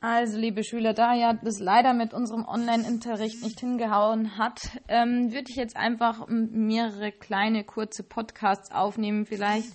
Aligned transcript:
Also, 0.00 0.38
liebe 0.38 0.62
Schüler, 0.62 0.94
da 0.94 1.12
ja 1.12 1.32
das 1.32 1.58
leider 1.58 1.92
mit 1.92 2.14
unserem 2.14 2.44
Online-Unterricht 2.44 3.42
nicht 3.42 3.58
hingehauen 3.58 4.38
hat, 4.38 4.60
ähm, 4.86 5.32
würde 5.32 5.46
ich 5.48 5.56
jetzt 5.56 5.76
einfach 5.76 6.28
mehrere 6.28 7.10
kleine, 7.10 7.64
kurze 7.64 8.04
Podcasts 8.04 8.70
aufnehmen, 8.70 9.26
vielleicht, 9.26 9.72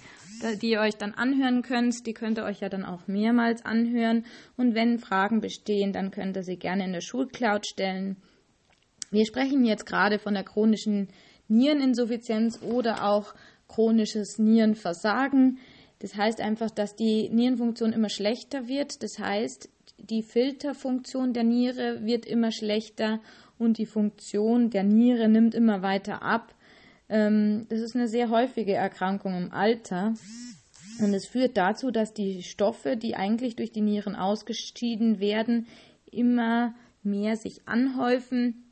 die 0.61 0.71
ihr 0.71 0.79
euch 0.79 0.95
dann 0.95 1.13
anhören 1.13 1.61
könnt. 1.61 2.07
Die 2.07 2.13
könnt 2.13 2.37
ihr 2.37 2.45
euch 2.45 2.61
ja 2.61 2.69
dann 2.69 2.85
auch 2.85 3.05
mehrmals 3.07 3.65
anhören. 3.65 4.25
Und 4.55 4.75
wenn 4.75 4.97
Fragen 4.97 5.41
bestehen, 5.41 5.91
dann 5.91 6.09
könnt 6.09 6.37
ihr 6.37 6.43
sie 6.43 6.57
gerne 6.57 6.85
in 6.85 6.93
der 6.93 7.01
Schulcloud 7.01 7.67
stellen. 7.67 8.15
Wir 9.11 9.25
sprechen 9.25 9.65
jetzt 9.65 9.85
gerade 9.85 10.19
von 10.19 10.35
der 10.35 10.43
chronischen 10.43 11.09
Niereninsuffizienz 11.49 12.61
oder 12.61 13.09
auch 13.09 13.35
chronisches 13.67 14.37
Nierenversagen. 14.39 15.59
Das 15.99 16.15
heißt 16.15 16.39
einfach, 16.39 16.71
dass 16.71 16.95
die 16.95 17.29
Nierenfunktion 17.29 17.93
immer 17.93 18.09
schlechter 18.09 18.67
wird. 18.67 19.03
Das 19.03 19.19
heißt, 19.19 19.69
die 20.09 20.21
Filterfunktion 20.21 21.33
der 21.33 21.43
Niere 21.43 22.05
wird 22.05 22.25
immer 22.25 22.51
schlechter 22.51 23.19
und 23.57 23.77
die 23.77 23.85
Funktion 23.85 24.69
der 24.69 24.83
Niere 24.83 25.29
nimmt 25.29 25.55
immer 25.55 25.81
weiter 25.81 26.21
ab. 26.21 26.53
Ähm, 27.09 27.65
das 27.69 27.79
ist 27.79 27.95
eine 27.95 28.07
sehr 28.07 28.29
häufige 28.29 28.73
Erkrankung 28.73 29.35
im 29.35 29.51
Alter. 29.51 30.13
Und 30.99 31.13
es 31.13 31.27
führt 31.27 31.57
dazu, 31.57 31.89
dass 31.89 32.13
die 32.13 32.43
Stoffe, 32.43 32.97
die 32.97 33.15
eigentlich 33.15 33.55
durch 33.55 33.71
die 33.71 33.81
Nieren 33.81 34.15
ausgeschieden 34.15 35.19
werden, 35.19 35.67
immer 36.11 36.75
mehr 37.01 37.35
sich 37.35 37.67
anhäufen 37.67 38.65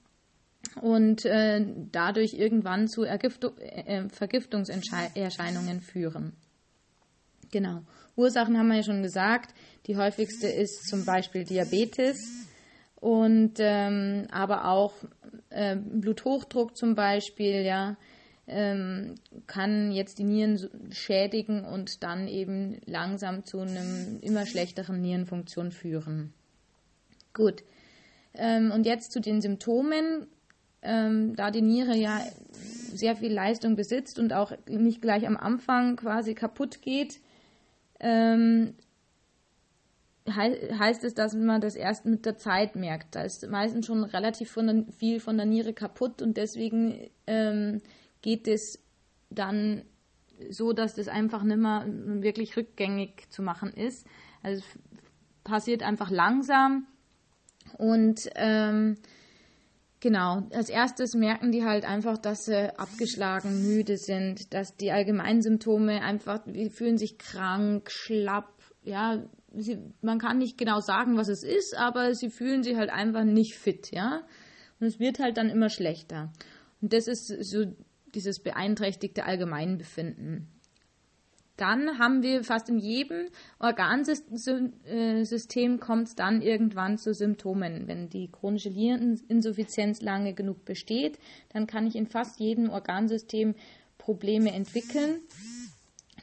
und 0.81 1.25
äh, 1.25 1.65
dadurch 1.91 2.33
irgendwann 2.33 2.87
zu 2.87 3.03
Ergiftung, 3.03 3.57
äh, 3.57 4.07
Vergiftungserscheinungen 4.09 5.81
führen. 5.81 6.33
Genau. 7.51 7.81
Ursachen 8.15 8.57
haben 8.57 8.67
wir 8.67 8.77
ja 8.77 8.83
schon 8.83 9.03
gesagt. 9.03 9.53
Die 9.87 9.97
häufigste 9.97 10.47
ist 10.47 10.87
zum 10.87 11.05
Beispiel 11.05 11.43
Diabetes 11.43 12.47
und 12.95 13.53
ähm, 13.57 14.27
aber 14.31 14.65
auch 14.65 14.93
äh, 15.49 15.75
Bluthochdruck 15.75 16.77
zum 16.77 16.95
Beispiel, 16.95 17.63
ja, 17.63 17.97
ähm, 18.47 19.15
kann 19.47 19.91
jetzt 19.91 20.19
die 20.19 20.23
Nieren 20.23 20.59
schädigen 20.91 21.63
und 21.63 22.03
dann 22.03 22.27
eben 22.27 22.79
langsam 22.85 23.45
zu 23.45 23.59
einem 23.59 24.19
immer 24.21 24.45
schlechteren 24.45 25.01
Nierenfunktion 25.01 25.71
führen. 25.71 26.33
Gut. 27.33 27.63
Ähm, 28.33 28.71
und 28.71 28.85
jetzt 28.85 29.11
zu 29.11 29.19
den 29.19 29.41
Symptomen. 29.41 30.27
Ähm, 30.83 31.35
da 31.35 31.51
die 31.51 31.61
Niere 31.61 31.95
ja 31.95 32.21
sehr 32.93 33.15
viel 33.15 33.31
Leistung 33.31 33.75
besitzt 33.75 34.17
und 34.17 34.33
auch 34.33 34.51
nicht 34.67 35.01
gleich 35.01 35.27
am 35.27 35.37
Anfang 35.37 35.95
quasi 35.95 36.33
kaputt 36.33 36.81
geht, 36.81 37.19
ähm, 38.01 38.75
heißt 40.29 41.03
es, 41.03 41.13
dass 41.13 41.33
man 41.33 41.61
das 41.61 41.75
erst 41.75 42.05
mit 42.05 42.25
der 42.25 42.37
Zeit 42.37 42.75
merkt. 42.75 43.15
Da 43.15 43.23
ist 43.23 43.47
meistens 43.47 43.85
schon 43.87 44.03
relativ 44.03 44.51
von 44.51 44.67
der, 44.67 44.93
viel 44.93 45.19
von 45.19 45.37
der 45.37 45.45
Niere 45.45 45.73
kaputt 45.73 46.21
und 46.21 46.37
deswegen 46.37 47.09
ähm, 47.27 47.81
geht 48.21 48.47
es 48.47 48.79
dann 49.29 49.83
so, 50.49 50.73
dass 50.73 50.95
das 50.95 51.07
einfach 51.07 51.43
nicht 51.43 51.57
mehr 51.57 51.85
wirklich 51.87 52.57
rückgängig 52.57 53.29
zu 53.29 53.41
machen 53.41 53.71
ist. 53.73 54.05
Also 54.43 54.63
es 54.63 54.79
passiert 55.43 55.83
einfach 55.83 56.09
langsam 56.09 56.87
und 57.77 58.29
ähm, 58.35 58.97
Genau, 60.01 60.47
als 60.51 60.69
erstes 60.69 61.13
merken 61.13 61.51
die 61.51 61.63
halt 61.63 61.85
einfach, 61.85 62.17
dass 62.17 62.45
sie 62.45 62.77
abgeschlagen, 62.77 63.67
müde 63.67 63.97
sind, 63.97 64.51
dass 64.51 64.75
die 64.75 64.91
allgemeinen 64.91 65.43
Symptome 65.43 66.01
einfach, 66.01 66.39
die 66.43 66.71
fühlen 66.71 66.97
sich 66.97 67.19
krank, 67.19 67.91
schlapp, 67.91 68.51
ja, 68.83 69.23
sie, 69.55 69.77
man 70.01 70.17
kann 70.17 70.39
nicht 70.39 70.57
genau 70.57 70.79
sagen, 70.79 71.17
was 71.17 71.27
es 71.27 71.43
ist, 71.43 71.77
aber 71.77 72.15
sie 72.15 72.31
fühlen 72.31 72.63
sich 72.63 72.77
halt 72.77 72.89
einfach 72.89 73.23
nicht 73.23 73.55
fit, 73.55 73.91
ja. 73.91 74.23
Und 74.79 74.87
es 74.87 74.99
wird 74.99 75.19
halt 75.19 75.37
dann 75.37 75.51
immer 75.51 75.69
schlechter. 75.69 76.33
Und 76.81 76.93
das 76.93 77.07
ist 77.07 77.27
so 77.27 77.65
dieses 78.15 78.41
beeinträchtigte 78.41 79.23
Allgemeinbefinden. 79.25 80.47
Dann 81.61 81.99
haben 81.99 82.23
wir 82.23 82.43
fast 82.43 82.69
in 82.69 82.79
jedem 82.79 83.27
Organsystem 83.59 85.79
kommt 85.79 86.07
es 86.07 86.15
dann 86.15 86.41
irgendwann 86.41 86.97
zu 86.97 87.13
Symptomen. 87.13 87.87
Wenn 87.87 88.09
die 88.09 88.31
chronische 88.31 88.71
Niereninsuffizienz 88.71 90.01
lange 90.01 90.33
genug 90.33 90.65
besteht, 90.65 91.19
dann 91.53 91.67
kann 91.67 91.85
ich 91.85 91.95
in 91.95 92.07
fast 92.07 92.39
jedem 92.39 92.71
Organsystem 92.71 93.53
Probleme 93.99 94.53
entwickeln. 94.53 95.19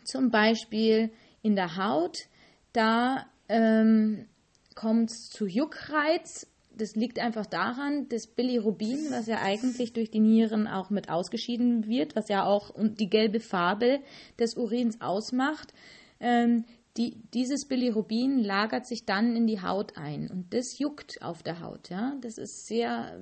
Zum 0.02 0.32
Beispiel 0.32 1.12
in 1.42 1.54
der 1.54 1.76
Haut, 1.76 2.26
da 2.72 3.24
ähm, 3.48 4.26
kommt 4.74 5.12
es 5.12 5.30
zu 5.30 5.46
Juckreiz 5.46 6.48
das 6.78 6.94
liegt 6.94 7.18
einfach 7.18 7.46
daran, 7.46 8.08
dass 8.08 8.26
Bilirubin, 8.26 9.10
was 9.10 9.26
ja 9.26 9.40
eigentlich 9.42 9.92
durch 9.92 10.10
die 10.10 10.20
Nieren 10.20 10.66
auch 10.66 10.90
mit 10.90 11.10
ausgeschieden 11.10 11.86
wird, 11.86 12.16
was 12.16 12.28
ja 12.28 12.44
auch 12.44 12.74
die 12.78 13.10
gelbe 13.10 13.40
Farbe 13.40 14.00
des 14.38 14.54
Urins 14.56 15.00
ausmacht, 15.00 15.72
ähm, 16.20 16.64
die, 16.96 17.16
dieses 17.32 17.66
Bilirubin 17.68 18.42
lagert 18.42 18.86
sich 18.86 19.04
dann 19.04 19.36
in 19.36 19.46
die 19.46 19.62
Haut 19.62 19.96
ein 19.96 20.28
und 20.30 20.52
das 20.52 20.78
juckt 20.80 21.22
auf 21.22 21.44
der 21.44 21.60
Haut. 21.60 21.90
Ja, 21.90 22.16
das 22.20 22.38
ist 22.38 22.66
sehr, 22.66 23.20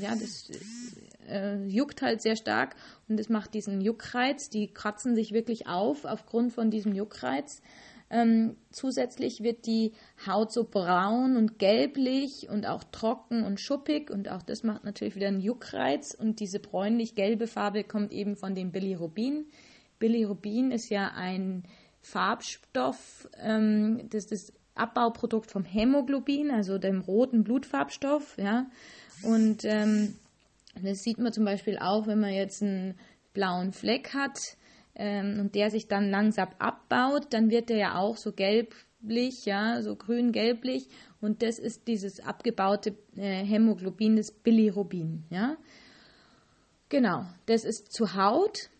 ja, 0.00 0.14
das 0.14 0.48
äh, 1.28 1.64
juckt 1.66 2.02
halt 2.02 2.22
sehr 2.22 2.36
stark 2.36 2.76
und 3.08 3.18
das 3.18 3.28
macht 3.28 3.54
diesen 3.54 3.80
Juckreiz. 3.80 4.48
Die 4.48 4.68
kratzen 4.68 5.16
sich 5.16 5.32
wirklich 5.32 5.66
auf 5.66 6.04
aufgrund 6.04 6.52
von 6.52 6.70
diesem 6.70 6.94
Juckreiz. 6.94 7.62
Ähm, 8.08 8.56
zusätzlich 8.70 9.42
wird 9.42 9.66
die 9.66 9.92
Haut 10.26 10.52
so 10.52 10.64
braun 10.64 11.36
und 11.36 11.58
gelblich 11.58 12.48
und 12.48 12.64
auch 12.66 12.84
trocken 12.84 13.42
und 13.42 13.60
schuppig 13.60 14.10
und 14.10 14.28
auch 14.28 14.42
das 14.42 14.62
macht 14.62 14.84
natürlich 14.84 15.16
wieder 15.16 15.26
einen 15.28 15.40
Juckreiz 15.40 16.14
und 16.14 16.38
diese 16.38 16.60
bräunlich-gelbe 16.60 17.48
Farbe 17.48 17.82
kommt 17.82 18.12
eben 18.12 18.36
von 18.36 18.54
dem 18.54 18.70
Bilirubin. 18.70 19.46
Bilirubin 19.98 20.70
ist 20.70 20.88
ja 20.88 21.12
ein 21.16 21.64
Farbstoff, 22.00 23.28
ähm, 23.42 24.08
das 24.10 24.26
ist 24.26 24.32
das 24.32 24.52
Abbauprodukt 24.76 25.50
vom 25.50 25.64
Hämoglobin, 25.64 26.50
also 26.50 26.78
dem 26.78 27.00
roten 27.00 27.42
Blutfarbstoff, 27.42 28.36
ja. 28.38 28.66
Und 29.22 29.64
ähm, 29.64 30.14
das 30.80 31.02
sieht 31.02 31.18
man 31.18 31.32
zum 31.32 31.44
Beispiel 31.44 31.78
auch, 31.78 32.06
wenn 32.06 32.20
man 32.20 32.32
jetzt 32.32 32.62
einen 32.62 32.94
blauen 33.32 33.72
Fleck 33.72 34.14
hat, 34.14 34.38
ähm, 34.96 35.38
und 35.40 35.54
der 35.54 35.70
sich 35.70 35.88
dann 35.88 36.10
langsam 36.10 36.48
abbaut, 36.58 37.26
dann 37.30 37.50
wird 37.50 37.68
der 37.68 37.76
ja 37.76 37.98
auch 37.98 38.16
so 38.16 38.32
gelblich, 38.32 39.44
ja, 39.44 39.82
so 39.82 39.94
grün-gelblich 39.94 40.88
und 41.20 41.42
das 41.42 41.58
ist 41.58 41.86
dieses 41.86 42.20
abgebaute 42.20 42.96
äh, 43.16 43.44
Hämoglobin, 43.44 44.16
das 44.16 44.32
Bilirubin, 44.32 45.24
ja. 45.30 45.56
Genau, 46.88 47.24
das 47.46 47.64
ist 47.64 47.92
zur 47.92 48.14
Haut. 48.14 48.70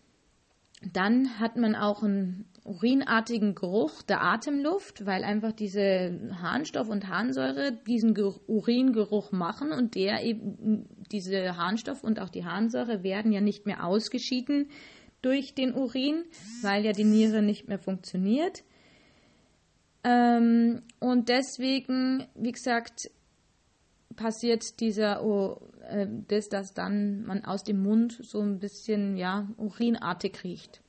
Dann 0.93 1.39
hat 1.39 1.57
man 1.57 1.75
auch 1.75 2.03
einen 2.03 2.45
urinartigen 2.63 3.55
Geruch 3.55 4.01
der 4.03 4.21
Atemluft, 4.21 5.05
weil 5.05 5.23
einfach 5.23 5.51
diese 5.51 6.35
Harnstoff 6.41 6.89
und 6.89 7.07
Harnsäure 7.07 7.71
diesen 7.87 8.15
Uringeruch 8.47 9.31
machen 9.31 9.71
und 9.71 9.95
der 9.95 10.23
eben 10.23 10.87
diese 11.11 11.57
Harnstoff 11.57 12.03
und 12.03 12.19
auch 12.19 12.29
die 12.29 12.45
Harnsäure 12.45 13.03
werden 13.03 13.31
ja 13.31 13.41
nicht 13.41 13.65
mehr 13.65 13.85
ausgeschieden 13.85 14.69
durch 15.21 15.55
den 15.55 15.73
Urin, 15.73 16.23
weil 16.61 16.85
ja 16.85 16.91
die 16.91 17.03
Niere 17.03 17.41
nicht 17.41 17.67
mehr 17.67 17.79
funktioniert. 17.79 18.63
Ähm, 20.03 20.83
und 20.99 21.29
deswegen, 21.29 22.27
wie 22.35 22.51
gesagt, 22.51 23.09
passiert 24.15 24.79
dieser, 24.79 25.23
oh, 25.23 25.61
äh, 25.87 26.07
das, 26.27 26.49
dass 26.49 26.73
dann 26.73 27.23
man 27.23 27.45
aus 27.45 27.63
dem 27.63 27.81
Mund 27.81 28.19
so 28.21 28.41
ein 28.41 28.59
bisschen, 28.59 29.17
ja, 29.17 29.47
urinartig 29.57 30.43
riecht. 30.43 30.81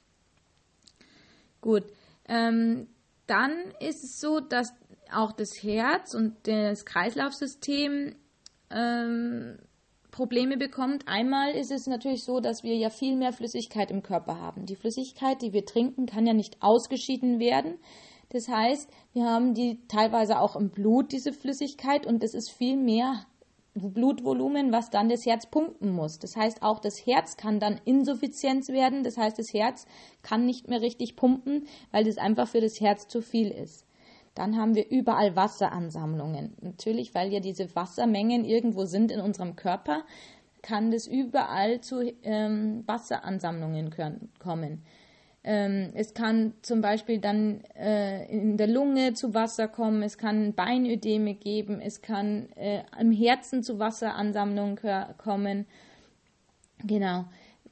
Gut, 1.60 1.84
ähm, 2.28 2.86
dann 3.26 3.52
ist 3.80 4.04
es 4.04 4.20
so, 4.20 4.40
dass 4.40 4.72
auch 5.12 5.32
das 5.32 5.62
Herz 5.62 6.14
und 6.14 6.46
das 6.46 6.84
Kreislaufsystem 6.84 8.14
ähm, 8.70 9.58
Probleme 10.18 10.56
bekommt. 10.56 11.06
Einmal 11.06 11.52
ist 11.52 11.70
es 11.70 11.86
natürlich 11.86 12.24
so, 12.24 12.40
dass 12.40 12.64
wir 12.64 12.74
ja 12.74 12.90
viel 12.90 13.14
mehr 13.14 13.32
Flüssigkeit 13.32 13.92
im 13.92 14.02
Körper 14.02 14.40
haben. 14.40 14.66
Die 14.66 14.74
Flüssigkeit, 14.74 15.40
die 15.42 15.52
wir 15.52 15.64
trinken, 15.64 16.06
kann 16.06 16.26
ja 16.26 16.32
nicht 16.32 16.60
ausgeschieden 16.60 17.38
werden. 17.38 17.78
Das 18.30 18.48
heißt, 18.48 18.90
wir 19.12 19.26
haben 19.26 19.54
die 19.54 19.78
teilweise 19.86 20.40
auch 20.40 20.56
im 20.56 20.70
Blut, 20.70 21.12
diese 21.12 21.32
Flüssigkeit, 21.32 22.04
und 22.04 22.24
das 22.24 22.34
ist 22.34 22.50
viel 22.50 22.76
mehr 22.76 23.26
Blutvolumen, 23.74 24.72
was 24.72 24.90
dann 24.90 25.08
das 25.08 25.24
Herz 25.24 25.46
pumpen 25.46 25.92
muss. 25.92 26.18
Das 26.18 26.34
heißt, 26.34 26.64
auch 26.64 26.80
das 26.80 27.06
Herz 27.06 27.36
kann 27.36 27.60
dann 27.60 27.80
Insuffizienz 27.84 28.70
werden. 28.70 29.04
Das 29.04 29.18
heißt, 29.18 29.38
das 29.38 29.54
Herz 29.54 29.86
kann 30.22 30.44
nicht 30.44 30.66
mehr 30.66 30.80
richtig 30.80 31.14
pumpen, 31.14 31.68
weil 31.92 32.02
das 32.02 32.18
einfach 32.18 32.48
für 32.48 32.60
das 32.60 32.80
Herz 32.80 33.06
zu 33.06 33.22
viel 33.22 33.52
ist. 33.52 33.87
Dann 34.38 34.56
haben 34.56 34.76
wir 34.76 34.88
überall 34.88 35.34
Wasseransammlungen. 35.34 36.56
Natürlich, 36.60 37.12
weil 37.12 37.32
ja 37.32 37.40
diese 37.40 37.74
Wassermengen 37.74 38.44
irgendwo 38.44 38.84
sind 38.84 39.10
in 39.10 39.20
unserem 39.20 39.56
Körper, 39.56 40.04
kann 40.62 40.92
das 40.92 41.08
überall 41.08 41.80
zu 41.80 42.02
ähm, 42.22 42.84
Wasseransammlungen 42.86 43.92
kommen. 44.38 44.84
Ähm, 45.42 45.90
es 45.94 46.14
kann 46.14 46.54
zum 46.62 46.80
Beispiel 46.80 47.18
dann 47.18 47.64
äh, 47.74 48.30
in 48.30 48.56
der 48.56 48.68
Lunge 48.68 49.14
zu 49.14 49.34
Wasser 49.34 49.66
kommen, 49.66 50.04
es 50.04 50.18
kann 50.18 50.54
Beinödeme 50.54 51.34
geben, 51.34 51.80
es 51.80 52.00
kann 52.00 52.52
äh, 52.52 52.84
im 53.00 53.10
Herzen 53.10 53.64
zu 53.64 53.80
Wasseransammlungen 53.80 54.78
kommen. 55.16 55.66
Genau. 56.84 57.24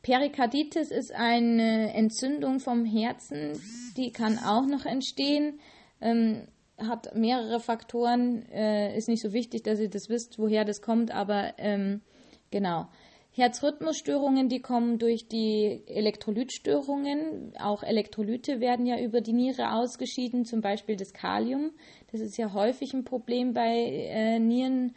Perikarditis 0.02 0.90
ist 0.90 1.12
eine 1.12 1.94
Entzündung 1.94 2.58
vom 2.58 2.84
Herzen, 2.84 3.52
die 3.96 4.10
kann 4.10 4.38
auch 4.38 4.66
noch 4.66 4.84
entstehen. 4.84 5.60
Ähm, 6.00 6.48
hat 6.78 7.14
mehrere 7.14 7.60
Faktoren, 7.60 8.42
äh, 8.50 8.96
ist 8.96 9.08
nicht 9.08 9.22
so 9.22 9.32
wichtig, 9.32 9.62
dass 9.62 9.80
ihr 9.80 9.88
das 9.88 10.08
wisst, 10.08 10.38
woher 10.38 10.64
das 10.64 10.82
kommt, 10.82 11.10
aber 11.10 11.54
ähm, 11.58 12.02
genau. 12.50 12.88
Herzrhythmusstörungen, 13.32 14.48
die 14.48 14.60
kommen 14.60 14.98
durch 14.98 15.28
die 15.28 15.82
Elektrolytstörungen. 15.86 17.52
Auch 17.58 17.82
Elektrolyte 17.82 18.60
werden 18.60 18.86
ja 18.86 18.98
über 18.98 19.20
die 19.20 19.34
Niere 19.34 19.72
ausgeschieden, 19.72 20.46
zum 20.46 20.62
Beispiel 20.62 20.96
das 20.96 21.12
Kalium. 21.12 21.72
Das 22.12 22.22
ist 22.22 22.38
ja 22.38 22.54
häufig 22.54 22.94
ein 22.94 23.04
Problem 23.04 23.52
bei 23.52 23.74
äh, 24.08 24.38
Nieren. 24.38 24.94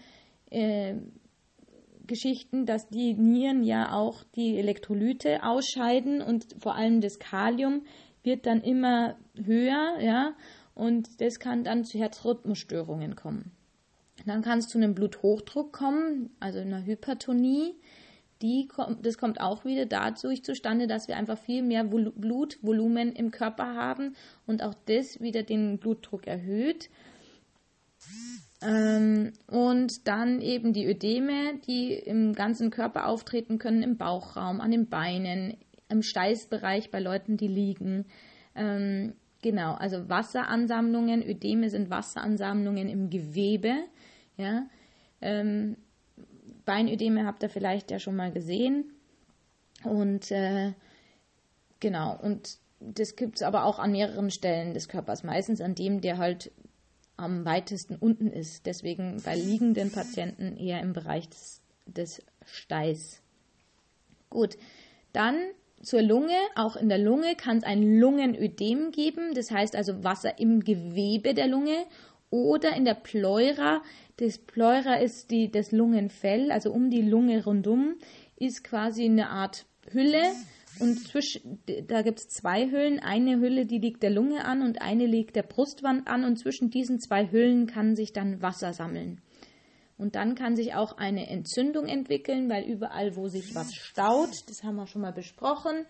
Äh, 0.50 0.96
dass 2.66 2.90
die 2.90 3.14
Nieren 3.14 3.62
ja 3.62 3.94
auch 3.94 4.24
die 4.36 4.58
Elektrolyte 4.58 5.44
ausscheiden 5.44 6.24
und 6.24 6.48
vor 6.58 6.74
allem 6.74 7.02
das 7.02 7.20
Kalium 7.20 7.84
wird 8.24 8.48
dann 8.48 8.62
immer 8.62 9.16
höher, 9.36 10.00
ja, 10.02 10.34
und 10.80 11.20
das 11.20 11.40
kann 11.40 11.66
dann 11.66 11.84
zu 11.84 12.00
Herzrhythmusstörungen 12.00 13.18
kommen. 13.18 13.52
Dann 14.26 14.42
kann 14.42 14.60
es 14.60 14.70
zu 14.70 14.78
einem 14.78 14.96
Bluthochdruck 14.96 15.74
kommen, 15.74 16.30
also 16.40 16.60
einer 16.60 16.86
Hypertonie. 16.86 17.76
Die 18.42 18.68
kommt, 18.68 19.06
das 19.06 19.18
kommt 19.18 19.42
auch 19.42 19.66
wieder 19.66 19.86
dadurch 19.86 20.44
zustande, 20.46 20.88
dass 20.88 21.10
wir 21.10 21.18
einfach 21.18 21.38
viel 21.38 21.64
mehr 21.64 21.92
Vol 21.92 22.12
Blutvolumen 22.12 23.12
im 23.12 23.31
Körper 23.31 23.76
haben 23.76 24.16
und 24.48 24.64
auch 24.64 24.74
das 24.86 25.20
wieder 25.20 25.44
den 25.44 25.80
Blutdruck 25.80 26.26
erhöht. 26.28 26.90
Ähm, 28.62 29.34
und 29.48 30.08
dann 30.08 30.42
eben 30.42 30.72
die 30.72 30.86
Ödeme, 30.86 31.60
die 31.68 31.94
im 31.94 32.34
ganzen 32.34 32.72
Körper 32.72 33.08
auftreten 33.08 33.58
können, 33.58 33.84
im 33.84 33.98
Bauchraum, 33.98 34.62
an 34.62 34.72
den 34.72 34.88
Beinen, 34.88 35.58
im 35.90 36.02
Steißbereich 36.02 36.90
bei 36.90 37.02
Leuten, 37.02 37.36
die 37.36 37.50
liegen. 37.50 38.06
Ähm, 38.56 39.14
genau, 39.41 39.74
also 39.74 40.09
Wasseransammlungen, 40.09 41.27
Ödeme 41.27 41.69
sind 41.69 41.89
Wasseransammlungen 41.89 42.89
im 42.89 43.09
Gewebe. 43.09 43.74
Ja. 44.38 44.68
Ähm, 45.21 45.77
Beinödeme 46.65 47.25
habt 47.25 47.44
ihr 47.44 47.50
vielleicht 47.50 47.91
ja 47.91 48.00
schon 48.00 48.15
mal 48.15 48.31
gesehen. 48.31 48.91
Und 49.83 50.31
äh, 50.31 50.74
genau, 51.80 52.18
und 52.21 52.59
das 52.80 53.15
gibt 53.15 53.38
es 53.38 53.41
aber 53.44 53.65
auch 53.65 53.80
an 53.80 53.91
mehreren 53.91 54.31
Stellen 54.31 54.74
des 54.74 54.88
Körpers, 54.88 55.24
meistens 55.24 55.62
an 55.62 55.75
dem, 55.75 56.01
der 56.01 56.18
halt 56.18 56.51
am 57.18 57.44
weitesten 57.44 57.95
unten 57.95 58.27
ist. 58.27 58.65
Deswegen 58.65 59.21
bei 59.24 59.35
liegenden 59.35 59.92
Patienten 59.92 60.56
eher 60.57 60.80
im 60.81 60.94
Bereich 60.94 61.27
des, 61.30 61.62
des 61.85 62.21
Steiß. 62.45 63.21
Gut, 64.30 64.57
dann 65.12 65.35
zur 65.81 66.02
Lunge. 66.02 66.36
Auch 66.56 66.76
in 66.76 66.90
der 66.90 66.98
Lunge 66.98 67.36
kann 67.36 67.58
es 67.58 67.64
ein 67.64 68.00
Lungenödem 68.00 68.92
geben, 68.92 69.34
das 69.34 69.52
heißt 69.52 69.76
also 69.76 70.04
Wasser 70.04 70.40
im 70.40 70.62
Gewebe 70.62 71.34
der 71.34 71.48
Lunge 71.48 71.86
oder 72.30 72.76
in 72.76 72.86
der 72.86 72.96
Pleura. 72.96 73.81
Das 74.18 74.38
Pleura 74.38 74.96
ist 74.96 75.31
die, 75.31 75.52
das 75.52 75.72
Lungenfell, 75.72 76.52
also 76.52 76.72
um 76.72 76.90
die 76.90 77.02
Lunge 77.02 77.44
rundum, 77.44 77.96
ist 78.38 78.64
quasi 78.64 79.06
eine 79.06 79.30
Art 79.30 79.66
Hülle 79.92 80.31
und 80.80 80.98
zwischen, 81.00 81.60
da 81.88 82.02
gibt 82.02 82.20
es 82.20 82.30
zwei 82.30 82.70
Hüllen. 82.70 83.00
Eine 83.00 83.40
Hülle, 83.40 83.66
die 83.66 83.80
liegt 83.80 84.02
der 84.02 84.12
Lunge 84.12 84.46
an 84.46 84.62
und 84.62 84.81
eine 84.81 85.06
liegt 85.06 85.36
der 85.36 85.44
Brustwand 85.44 86.08
an. 86.08 86.24
Und 86.24 86.38
zwischen 86.38 86.70
diesen 86.70 87.00
zwei 87.00 87.30
Hüllen 87.31 87.68
kann 87.68 87.96
sich 87.96 88.14
dann 88.14 88.42
Wasser 88.42 88.74
sammeln. 88.74 89.22
Und 90.00 90.16
dann 90.16 90.34
kann 90.34 90.56
sich 90.56 90.74
auch 90.75 90.98
eine 90.98 91.28
Entzündung 91.28 91.86
entwickeln, 91.86 92.50
weil 92.50 92.63
überall, 92.63 93.18
wo 93.18 93.28
sich 93.28 93.54
was 93.54 93.75
staut, 93.75 94.30
das 94.48 94.63
haben 94.63 94.78
wir 94.78 94.88
schon 94.88 95.01
mal 95.01 95.12
besprochen, 95.12 95.86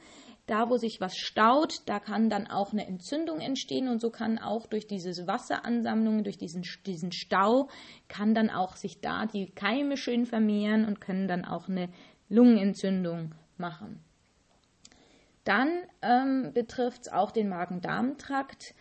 da, 0.48 0.68
wo 0.68 0.78
sich 0.78 1.00
was 1.00 1.16
staut, 1.16 1.84
da 1.86 2.00
kann 2.00 2.28
dann 2.28 2.48
auch 2.48 2.74
eine 2.74 2.88
Entzündung 2.88 3.40
entstehen 3.40 3.88
und 3.88 4.02
so 4.02 4.10
kann 4.10 4.40
auch 4.40 4.66
durch 4.66 4.88
diese 4.88 5.28
Wasseransammlung, 5.28 6.24
durch 6.24 6.40
diesen, 6.40 6.64
diesen 6.88 7.12
Stau, 7.12 7.70
kann 8.08 8.34
dann 8.34 8.50
auch 8.50 8.76
sich 8.78 9.00
da 9.00 9.28
die 9.28 9.52
Keime 9.52 9.96
schön 9.96 10.26
vermehren 10.26 10.86
und 10.86 11.00
können 11.00 11.28
dann 11.28 11.46
auch 11.46 11.70
eine 11.70 11.90
Lungenentzündung 12.30 13.36
machen. 13.58 14.04
Dann 15.44 15.70
ähm, 16.02 16.52
betrifft 16.54 17.02
es 17.02 17.12
auch 17.12 17.30
den 17.30 17.48
Magen-Darm-Trakt. 17.48 18.74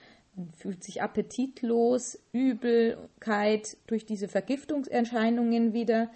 Fühlt 0.56 0.84
sich 0.84 1.02
appetitlos, 1.02 2.18
Übelkeit 2.32 3.76
durch 3.86 4.06
diese 4.06 4.28
Vergiftungserscheinungen 4.28 5.72
wieder. 5.72 6.10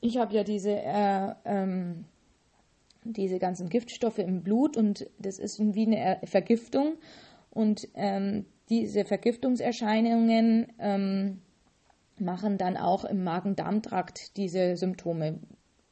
Ich 0.00 0.18
habe 0.18 0.34
ja 0.34 0.44
diese, 0.44 0.72
äh, 0.72 1.34
ähm, 1.44 2.04
diese 3.04 3.38
ganzen 3.38 3.68
Giftstoffe 3.68 4.18
im 4.18 4.42
Blut 4.42 4.76
und 4.76 5.08
das 5.18 5.38
ist 5.38 5.58
wie 5.58 5.86
eine 5.86 6.20
Vergiftung. 6.24 6.96
Und 7.50 7.88
ähm, 7.94 8.44
diese 8.68 9.04
Vergiftungserscheinungen 9.04 10.72
ähm, 10.78 11.40
machen 12.18 12.58
dann 12.58 12.76
auch 12.76 13.04
im 13.04 13.24
Magen-Darm-Trakt 13.24 14.36
diese 14.36 14.76
Symptome 14.76 15.40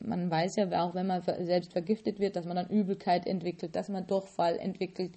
man 0.06 0.30
weiß 0.30 0.56
ja 0.56 0.84
auch, 0.84 0.94
wenn 0.94 1.06
man 1.06 1.22
selbst 1.22 1.72
vergiftet 1.72 2.20
wird, 2.20 2.36
dass 2.36 2.46
man 2.46 2.56
dann 2.56 2.68
Übelkeit 2.68 3.26
entwickelt, 3.26 3.76
dass 3.76 3.88
man 3.88 4.06
Durchfall 4.06 4.58
entwickelt, 4.58 5.12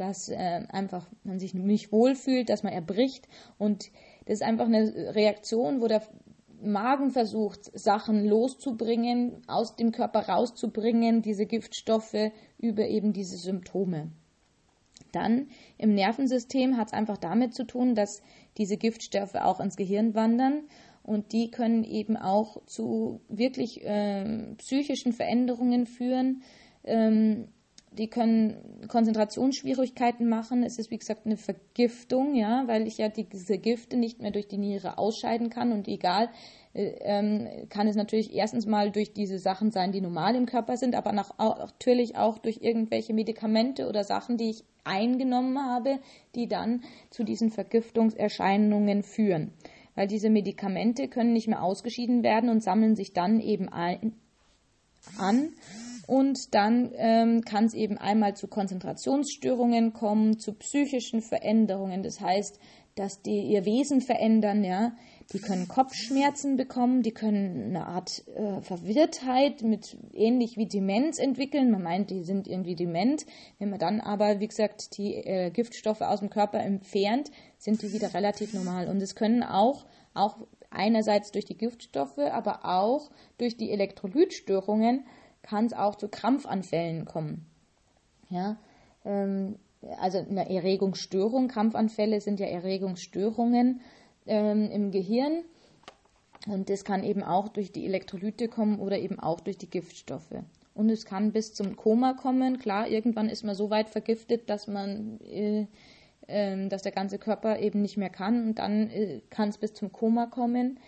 dass 0.00 0.30
äh, 0.30 0.64
einfach 0.70 1.06
man 1.24 1.38
sich 1.38 1.52
nicht 1.52 1.92
wohlfühlt, 1.92 2.48
dass 2.48 2.62
man 2.62 2.72
erbricht. 2.72 3.28
Und 3.58 3.90
das 4.24 4.36
ist 4.36 4.42
einfach 4.42 4.64
eine 4.64 5.14
Reaktion, 5.14 5.82
wo 5.82 5.88
der 5.88 6.02
Magen 6.62 7.10
versucht, 7.10 7.70
Sachen 7.78 8.24
loszubringen, 8.24 9.42
aus 9.46 9.76
dem 9.76 9.92
Körper 9.92 10.20
rauszubringen, 10.20 11.20
diese 11.20 11.44
Giftstoffe 11.44 12.32
über 12.58 12.86
eben 12.88 13.12
diese 13.12 13.36
Symptome. 13.36 14.10
Dann 15.12 15.48
im 15.76 15.94
Nervensystem 15.94 16.78
hat 16.78 16.88
es 16.88 16.92
einfach 16.94 17.18
damit 17.18 17.54
zu 17.54 17.64
tun, 17.64 17.94
dass 17.94 18.22
diese 18.56 18.78
Giftstoffe 18.78 19.34
auch 19.34 19.60
ins 19.60 19.76
Gehirn 19.76 20.14
wandern 20.14 20.62
und 21.02 21.32
die 21.32 21.50
können 21.50 21.84
eben 21.84 22.16
auch 22.16 22.64
zu 22.64 23.20
wirklich 23.28 23.80
ähm, 23.82 24.54
psychischen 24.58 25.12
Veränderungen 25.12 25.86
führen. 25.86 26.42
Ähm, 26.84 27.48
die 27.92 28.08
können 28.08 28.86
Konzentrationsschwierigkeiten 28.88 30.28
machen. 30.28 30.62
Es 30.62 30.78
ist 30.78 30.90
wie 30.90 30.98
gesagt 30.98 31.26
eine 31.26 31.36
Vergiftung, 31.36 32.34
ja, 32.34 32.64
weil 32.66 32.86
ich 32.86 32.98
ja 32.98 33.08
diese 33.08 33.58
Gifte 33.58 33.96
nicht 33.96 34.20
mehr 34.20 34.30
durch 34.30 34.46
die 34.46 34.58
Niere 34.58 34.98
ausscheiden 34.98 35.50
kann 35.50 35.72
und 35.72 35.88
egal, 35.88 36.28
äh, 36.72 36.92
ähm, 37.00 37.48
kann 37.68 37.88
es 37.88 37.96
natürlich 37.96 38.34
erstens 38.34 38.66
mal 38.66 38.90
durch 38.90 39.12
diese 39.12 39.38
Sachen 39.38 39.70
sein, 39.70 39.92
die 39.92 40.00
normal 40.00 40.36
im 40.36 40.46
Körper 40.46 40.76
sind, 40.76 40.94
aber 40.94 41.12
nach, 41.12 41.36
natürlich 41.38 42.16
auch 42.16 42.38
durch 42.38 42.58
irgendwelche 42.62 43.12
Medikamente 43.12 43.88
oder 43.88 44.04
Sachen, 44.04 44.36
die 44.36 44.50
ich 44.50 44.64
eingenommen 44.84 45.58
habe, 45.58 45.98
die 46.34 46.46
dann 46.46 46.82
zu 47.10 47.24
diesen 47.24 47.50
Vergiftungserscheinungen 47.50 49.02
führen 49.02 49.52
weil 49.94 50.06
diese 50.06 50.30
Medikamente 50.30 51.08
können 51.08 51.34
nicht 51.34 51.48
mehr 51.48 51.62
ausgeschieden 51.62 52.22
werden 52.22 52.48
und 52.48 52.62
sammeln 52.62 52.96
sich 52.96 53.12
dann 53.12 53.40
eben 53.40 53.68
ein, 53.68 54.14
an. 55.18 55.52
Und 56.10 56.56
dann 56.56 56.90
ähm, 56.96 57.42
kann 57.42 57.66
es 57.66 57.74
eben 57.74 57.96
einmal 57.96 58.34
zu 58.34 58.48
Konzentrationsstörungen 58.48 59.92
kommen, 59.92 60.40
zu 60.40 60.54
psychischen 60.54 61.22
Veränderungen. 61.22 62.02
Das 62.02 62.20
heißt, 62.20 62.58
dass 62.96 63.22
die 63.22 63.42
ihr 63.42 63.64
Wesen 63.64 64.00
verändern, 64.00 64.64
ja. 64.64 64.90
Die 65.32 65.38
können 65.38 65.68
Kopfschmerzen 65.68 66.56
bekommen, 66.56 67.02
die 67.02 67.12
können 67.12 67.66
eine 67.66 67.86
Art 67.86 68.24
äh, 68.34 68.60
Verwirrtheit 68.60 69.62
mit 69.62 69.96
ähnlich 70.12 70.56
wie 70.56 70.66
Demenz 70.66 71.20
entwickeln. 71.20 71.70
Man 71.70 71.84
meint, 71.84 72.10
die 72.10 72.24
sind 72.24 72.48
irgendwie 72.48 72.74
dement. 72.74 73.24
Wenn 73.60 73.70
man 73.70 73.78
dann 73.78 74.00
aber, 74.00 74.40
wie 74.40 74.48
gesagt, 74.48 74.98
die 74.98 75.14
äh, 75.14 75.50
Giftstoffe 75.50 76.00
aus 76.00 76.18
dem 76.18 76.30
Körper 76.30 76.58
entfernt, 76.58 77.30
sind 77.56 77.82
die 77.82 77.92
wieder 77.92 78.12
relativ 78.14 78.52
normal. 78.52 78.88
Und 78.88 79.00
es 79.00 79.14
können 79.14 79.44
auch 79.44 79.86
auch 80.12 80.38
einerseits 80.70 81.30
durch 81.30 81.44
die 81.44 81.56
Giftstoffe, 81.56 82.18
aber 82.18 82.64
auch 82.64 83.12
durch 83.38 83.56
die 83.56 83.70
Elektrolytstörungen 83.70 85.04
kann 85.42 85.66
es 85.66 85.72
auch 85.72 85.96
zu 85.96 86.08
Krampfanfällen 86.08 87.04
kommen. 87.04 87.46
Ja, 88.28 88.56
ähm, 89.04 89.56
also 90.00 90.18
eine 90.18 90.48
Erregungsstörung, 90.50 91.48
Krampfanfälle 91.48 92.20
sind 92.20 92.38
ja 92.38 92.46
Erregungsstörungen 92.46 93.80
ähm, 94.26 94.70
im 94.70 94.90
Gehirn 94.90 95.42
und 96.46 96.68
das 96.68 96.84
kann 96.84 97.02
eben 97.02 97.22
auch 97.22 97.48
durch 97.48 97.72
die 97.72 97.86
Elektrolyte 97.86 98.48
kommen 98.48 98.78
oder 98.78 98.98
eben 98.98 99.18
auch 99.18 99.40
durch 99.40 99.58
die 99.58 99.70
Giftstoffe. 99.70 100.34
Und 100.74 100.88
es 100.90 101.04
kann 101.04 101.32
bis 101.32 101.52
zum 101.52 101.76
Koma 101.76 102.14
kommen. 102.14 102.58
Klar, 102.58 102.88
irgendwann 102.88 103.28
ist 103.28 103.44
man 103.44 103.54
so 103.54 103.70
weit 103.70 103.90
vergiftet, 103.90 104.48
dass 104.48 104.66
man 104.66 105.20
äh, 105.22 105.66
ähm, 106.32 106.68
dass 106.68 106.82
der 106.82 106.92
ganze 106.92 107.18
Körper 107.18 107.58
eben 107.58 107.82
nicht 107.82 107.96
mehr 107.96 108.08
kann 108.08 108.46
und 108.46 108.58
dann 108.60 108.88
äh, 108.88 109.20
kann 109.30 109.48
es 109.48 109.58
bis 109.58 109.74
zum 109.74 109.90
Koma 109.90 110.26
kommen. 110.26 110.78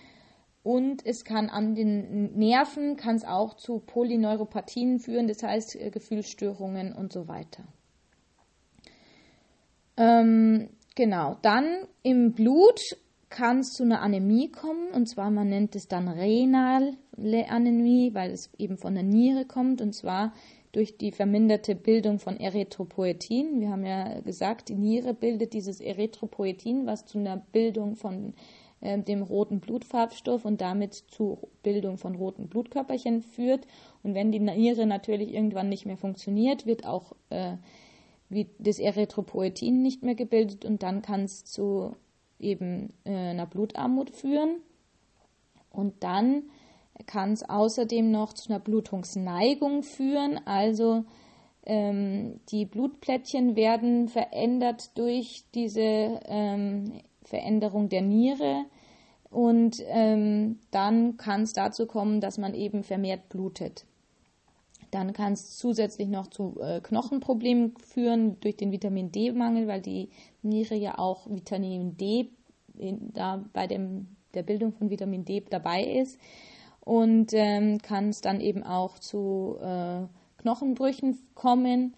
Und 0.62 1.04
es 1.04 1.24
kann 1.24 1.50
an 1.50 1.74
den 1.74 2.38
Nerven, 2.38 2.96
kann 2.96 3.16
es 3.16 3.24
auch 3.24 3.54
zu 3.54 3.80
Polyneuropathien 3.80 5.00
führen, 5.00 5.26
das 5.26 5.42
heißt 5.42 5.76
äh, 5.76 5.90
Gefühlsstörungen 5.90 6.92
und 6.92 7.12
so 7.12 7.26
weiter. 7.26 7.64
Ähm, 9.96 10.70
genau, 10.94 11.36
dann 11.42 11.66
im 12.02 12.32
Blut 12.32 12.80
kann 13.28 13.60
es 13.60 13.72
zu 13.72 13.82
einer 13.82 14.02
Anämie 14.02 14.50
kommen, 14.50 14.90
und 14.92 15.06
zwar 15.06 15.30
man 15.30 15.48
nennt 15.48 15.74
es 15.74 15.88
dann 15.88 16.06
renale 16.06 16.96
Anämie, 17.48 18.14
weil 18.14 18.30
es 18.30 18.50
eben 18.58 18.76
von 18.76 18.94
der 18.94 19.02
Niere 19.02 19.46
kommt, 19.46 19.80
und 19.80 19.94
zwar 19.94 20.32
durch 20.70 20.96
die 20.96 21.12
verminderte 21.12 21.74
Bildung 21.74 22.18
von 22.18 22.38
Erythropoetin. 22.38 23.60
Wir 23.60 23.70
haben 23.70 23.84
ja 23.84 24.20
gesagt, 24.20 24.68
die 24.68 24.74
Niere 24.74 25.12
bildet 25.12 25.52
dieses 25.52 25.80
Erythropoetin, 25.80 26.86
was 26.86 27.04
zu 27.04 27.18
einer 27.18 27.36
Bildung 27.36 27.96
von 27.96 28.28
äh, 28.28 28.61
dem 28.82 29.22
roten 29.22 29.60
Blutfarbstoff 29.60 30.44
und 30.44 30.60
damit 30.60 30.94
zur 30.94 31.38
Bildung 31.62 31.98
von 31.98 32.14
roten 32.16 32.48
Blutkörperchen 32.48 33.22
führt. 33.22 33.66
Und 34.02 34.14
wenn 34.14 34.32
die 34.32 34.40
Niere 34.40 34.86
natürlich 34.86 35.32
irgendwann 35.32 35.68
nicht 35.68 35.86
mehr 35.86 35.96
funktioniert, 35.96 36.66
wird 36.66 36.84
auch 36.84 37.12
äh, 37.30 37.56
das 38.58 38.78
Erythropoetin 38.78 39.82
nicht 39.82 40.02
mehr 40.02 40.14
gebildet 40.14 40.64
und 40.64 40.82
dann 40.82 41.02
kann 41.02 41.24
es 41.24 41.44
zu 41.44 41.94
eben 42.40 42.92
äh, 43.04 43.10
einer 43.10 43.46
Blutarmut 43.46 44.10
führen. 44.10 44.56
Und 45.70 46.02
dann 46.02 46.44
kann 47.06 47.32
es 47.32 47.48
außerdem 47.48 48.10
noch 48.10 48.32
zu 48.32 48.50
einer 48.50 48.60
Blutungsneigung 48.60 49.82
führen, 49.82 50.40
also 50.44 51.04
ähm, 51.64 52.40
die 52.48 52.66
Blutplättchen 52.66 53.56
werden 53.56 54.08
verändert 54.08 54.96
durch 54.98 55.44
diese 55.54 56.20
ähm, 56.26 57.00
Veränderung 57.24 57.88
der 57.88 58.02
Niere 58.02 58.64
und 59.32 59.82
ähm, 59.86 60.58
dann 60.70 61.16
kann 61.16 61.42
es 61.42 61.54
dazu 61.54 61.86
kommen, 61.86 62.20
dass 62.20 62.36
man 62.36 62.54
eben 62.54 62.82
vermehrt 62.82 63.30
blutet. 63.30 63.86
Dann 64.90 65.14
kann 65.14 65.32
es 65.32 65.56
zusätzlich 65.56 66.08
noch 66.08 66.26
zu 66.26 66.60
äh, 66.60 66.82
Knochenproblemen 66.82 67.74
führen 67.78 68.38
durch 68.40 68.58
den 68.58 68.72
Vitamin 68.72 69.10
D-Mangel, 69.10 69.66
weil 69.66 69.80
die 69.80 70.10
Niere 70.42 70.74
ja 70.74 70.98
auch 70.98 71.26
Vitamin 71.30 71.96
D 71.96 72.28
in, 72.76 73.10
da 73.14 73.42
bei 73.54 73.66
dem, 73.66 74.08
der 74.34 74.42
Bildung 74.42 74.72
von 74.72 74.90
Vitamin 74.90 75.24
D 75.24 75.42
dabei 75.48 75.82
ist. 75.82 76.18
Und 76.80 77.32
ähm, 77.32 77.78
kann 77.78 78.10
es 78.10 78.20
dann 78.20 78.40
eben 78.40 78.62
auch 78.62 78.98
zu 78.98 79.56
äh, 79.62 80.02
Knochenbrüchen 80.42 81.18
kommen. 81.34 81.94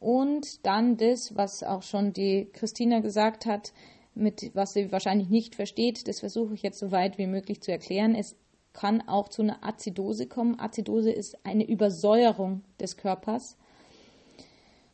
Und 0.00 0.66
dann 0.66 0.96
das, 0.96 1.36
was 1.36 1.62
auch 1.62 1.82
schon 1.82 2.12
die 2.12 2.48
Christina 2.52 2.98
gesagt 2.98 3.46
hat, 3.46 3.72
mit 4.14 4.50
was 4.54 4.74
sie 4.74 4.92
wahrscheinlich 4.92 5.28
nicht 5.28 5.54
versteht, 5.54 6.06
das 6.08 6.20
versuche 6.20 6.54
ich 6.54 6.62
jetzt 6.62 6.78
so 6.78 6.90
weit 6.90 7.18
wie 7.18 7.26
möglich 7.26 7.62
zu 7.62 7.72
erklären. 7.72 8.14
Es 8.14 8.36
kann 8.72 9.06
auch 9.06 9.28
zu 9.28 9.42
einer 9.42 9.64
Azidose 9.64 10.26
kommen. 10.26 10.58
Azidose 10.58 11.10
ist 11.10 11.44
eine 11.44 11.66
Übersäuerung 11.66 12.62
des 12.80 12.96
Körpers. 12.96 13.56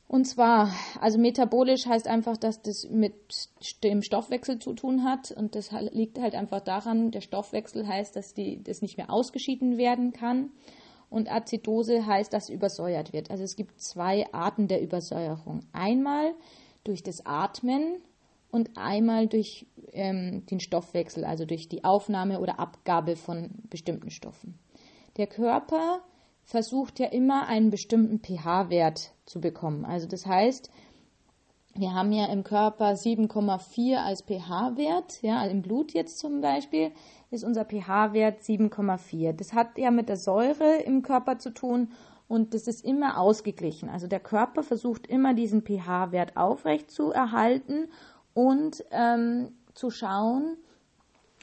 Und 0.08 0.24
zwar, 0.24 0.72
also 1.00 1.18
metabolisch 1.18 1.84
heißt 1.86 2.08
einfach, 2.08 2.38
dass 2.38 2.62
das 2.62 2.88
mit 2.88 3.14
dem 3.84 4.02
Stoffwechsel 4.02 4.58
zu 4.58 4.72
tun 4.72 5.04
hat. 5.04 5.30
Und 5.30 5.54
das 5.54 5.70
liegt 5.92 6.18
halt 6.18 6.34
einfach 6.34 6.60
daran, 6.60 7.10
der 7.10 7.20
Stoffwechsel 7.20 7.86
heißt, 7.86 8.16
dass 8.16 8.32
die, 8.32 8.62
das 8.62 8.80
nicht 8.80 8.96
mehr 8.96 9.10
ausgeschieden 9.10 9.76
werden 9.76 10.12
kann. 10.12 10.50
Und 11.10 11.30
Azidose 11.30 12.06
heißt, 12.06 12.32
dass 12.32 12.48
übersäuert 12.48 13.12
wird. 13.12 13.30
Also 13.30 13.44
es 13.44 13.54
gibt 13.54 13.80
zwei 13.80 14.26
Arten 14.32 14.66
der 14.66 14.82
Übersäuerung. 14.82 15.60
Einmal 15.72 16.34
durch 16.84 17.02
das 17.02 17.24
Atmen 17.26 18.00
und 18.50 18.76
einmal 18.76 19.26
durch 19.26 19.66
ähm, 19.92 20.46
den 20.46 20.60
Stoffwechsel, 20.60 21.24
also 21.24 21.44
durch 21.44 21.68
die 21.68 21.84
Aufnahme 21.84 22.40
oder 22.40 22.58
Abgabe 22.58 23.16
von 23.16 23.50
bestimmten 23.68 24.10
Stoffen. 24.10 24.58
Der 25.16 25.26
Körper 25.26 26.00
versucht 26.44 26.98
ja 26.98 27.08
immer 27.08 27.46
einen 27.46 27.70
bestimmten 27.70 28.20
pH-Wert 28.20 29.12
zu 29.26 29.40
bekommen. 29.40 29.84
Also 29.84 30.06
das 30.06 30.24
heißt, 30.26 30.70
wir 31.74 31.94
haben 31.94 32.12
ja 32.12 32.26
im 32.26 32.42
Körper 32.42 32.92
7,4 32.92 33.96
als 33.96 34.22
pH-Wert, 34.22 35.22
ja, 35.22 35.44
im 35.44 35.62
Blut 35.62 35.92
jetzt 35.92 36.18
zum 36.18 36.40
Beispiel 36.40 36.90
ist 37.30 37.44
unser 37.44 37.64
pH-Wert 37.64 38.40
7,4. 38.40 39.32
Das 39.32 39.52
hat 39.52 39.78
ja 39.78 39.90
mit 39.90 40.08
der 40.08 40.16
Säure 40.16 40.78
im 40.84 41.02
Körper 41.02 41.38
zu 41.38 41.50
tun 41.50 41.92
und 42.26 42.54
das 42.54 42.66
ist 42.66 42.84
immer 42.84 43.18
ausgeglichen. 43.18 43.90
Also 43.90 44.06
der 44.06 44.20
Körper 44.20 44.62
versucht 44.62 45.06
immer 45.06 45.34
diesen 45.34 45.62
pH-Wert 45.62 46.36
aufrecht 46.36 46.90
zu 46.90 47.10
erhalten 47.12 47.88
und 48.38 48.84
ähm, 48.92 49.50
zu 49.74 49.90
schauen, 49.90 50.58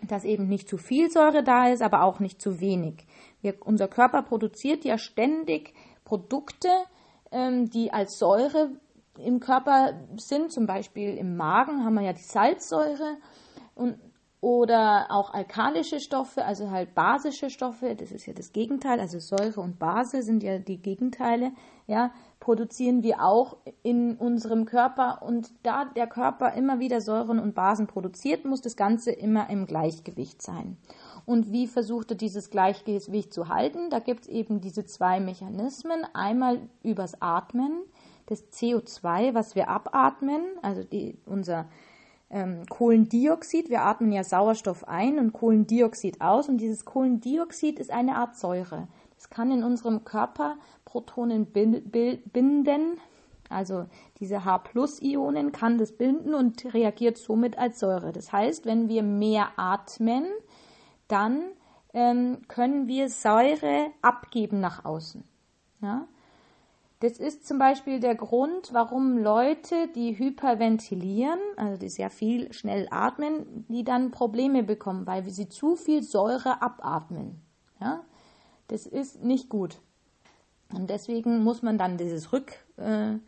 dass 0.07 0.23
eben 0.23 0.47
nicht 0.47 0.69
zu 0.69 0.77
viel 0.77 1.11
Säure 1.11 1.43
da 1.43 1.67
ist, 1.67 1.81
aber 1.81 2.03
auch 2.03 2.21
nicht 2.21 2.41
zu 2.41 2.61
wenig. 2.61 3.05
Wir, 3.41 3.55
unser 3.65 3.89
Körper 3.89 4.21
produziert 4.21 4.85
ja 4.85 4.97
ständig 4.97 5.73
Produkte, 6.05 6.69
ähm, 7.33 7.69
die 7.69 7.91
als 7.91 8.17
Säure 8.17 8.69
im 9.19 9.41
Körper 9.41 10.07
sind. 10.15 10.53
Zum 10.53 10.67
Beispiel 10.67 11.17
im 11.17 11.35
Magen 11.35 11.83
haben 11.83 11.95
wir 11.95 12.03
ja 12.03 12.13
die 12.13 12.21
Salzsäure 12.21 13.17
und 13.73 13.99
oder 14.39 15.07
auch 15.09 15.33
alkalische 15.33 15.99
Stoffe, 15.99 16.45
also 16.45 16.69
halt 16.69 16.93
basische 16.95 17.49
Stoffe, 17.49 17.95
das 17.95 18.11
ist 18.11 18.25
ja 18.25 18.33
das 18.33 18.53
Gegenteil, 18.53 18.99
also 18.99 19.17
Säure 19.19 19.59
und 19.59 19.79
Base 19.79 20.21
sind 20.21 20.43
ja 20.43 20.59
die 20.59 20.77
Gegenteile, 20.77 21.51
ja, 21.87 22.11
produzieren 22.39 23.03
wir 23.03 23.23
auch 23.23 23.57
in 23.83 24.15
unserem 24.15 24.65
Körper 24.65 25.21
und 25.21 25.51
da 25.63 25.85
der 25.85 26.07
Körper 26.07 26.53
immer 26.53 26.79
wieder 26.79 27.01
Säuren 27.01 27.39
und 27.39 27.55
Basen 27.55 27.87
produziert, 27.87 28.45
muss 28.45 28.61
das 28.61 28.75
Ganze 28.75 29.11
immer 29.11 29.49
im 29.49 29.65
Gleichgewicht 29.65 30.41
sein. 30.41 30.77
Und 31.25 31.51
wie 31.51 31.67
versucht 31.67 32.11
er 32.11 32.17
dieses 32.17 32.49
Gleichgewicht 32.49 33.33
zu 33.33 33.49
halten? 33.49 33.89
Da 33.89 33.99
gibt 33.99 34.23
es 34.23 34.27
eben 34.27 34.61
diese 34.61 34.85
zwei 34.85 35.19
Mechanismen. 35.19 36.05
Einmal 36.13 36.59
übers 36.83 37.19
Atmen, 37.19 37.83
das 38.27 38.51
CO2, 38.51 39.33
was 39.33 39.55
wir 39.55 39.69
abatmen, 39.69 40.43
also 40.61 40.83
die, 40.83 41.17
unser 41.25 41.65
ähm, 42.29 42.65
Kohlendioxid. 42.67 43.69
Wir 43.69 43.81
atmen 43.83 44.11
ja 44.11 44.23
Sauerstoff 44.23 44.87
ein 44.87 45.17
und 45.19 45.33
Kohlendioxid 45.33 46.21
aus. 46.21 46.47
Und 46.47 46.57
dieses 46.57 46.85
Kohlendioxid 46.85 47.79
ist 47.79 47.91
eine 47.91 48.17
Art 48.17 48.37
Säure. 48.37 48.87
Kann 49.29 49.51
in 49.51 49.63
unserem 49.63 50.03
Körper 50.03 50.57
Protonen 50.85 51.47
binden. 51.47 52.99
Also 53.49 53.85
diese 54.19 54.45
H-Ionen 54.45 55.51
kann 55.51 55.77
das 55.77 55.91
binden 55.97 56.33
und 56.33 56.73
reagiert 56.73 57.17
somit 57.17 57.57
als 57.57 57.79
Säure. 57.79 58.11
Das 58.11 58.31
heißt, 58.31 58.65
wenn 58.65 58.87
wir 58.89 59.03
mehr 59.03 59.49
atmen, 59.57 60.25
dann 61.07 61.43
ähm, 61.93 62.41
können 62.47 62.87
wir 62.87 63.09
Säure 63.09 63.91
abgeben 64.01 64.59
nach 64.59 64.85
außen. 64.85 65.23
Ja? 65.81 66.07
Das 66.99 67.19
ist 67.19 67.45
zum 67.45 67.59
Beispiel 67.59 67.99
der 67.99 68.15
Grund, 68.15 68.73
warum 68.73 69.17
Leute, 69.17 69.89
die 69.93 70.17
hyperventilieren, 70.17 71.39
also 71.57 71.77
die 71.77 71.89
sehr 71.89 72.09
viel 72.09 72.51
schnell 72.53 72.87
atmen, 72.89 73.65
die 73.67 73.83
dann 73.83 74.11
Probleme 74.11 74.63
bekommen, 74.63 75.05
weil 75.05 75.29
sie 75.29 75.49
zu 75.49 75.75
viel 75.75 76.03
Säure 76.03 76.61
abatmen. 76.61 77.41
Ja? 77.79 78.03
Das 78.67 78.85
ist 78.85 79.23
nicht 79.23 79.49
gut. 79.49 79.79
Und 80.73 80.89
deswegen 80.89 81.43
muss 81.43 81.61
man 81.61 81.77
dann 81.77 81.97
dieses 81.97 82.33
Rückatmen 82.33 83.21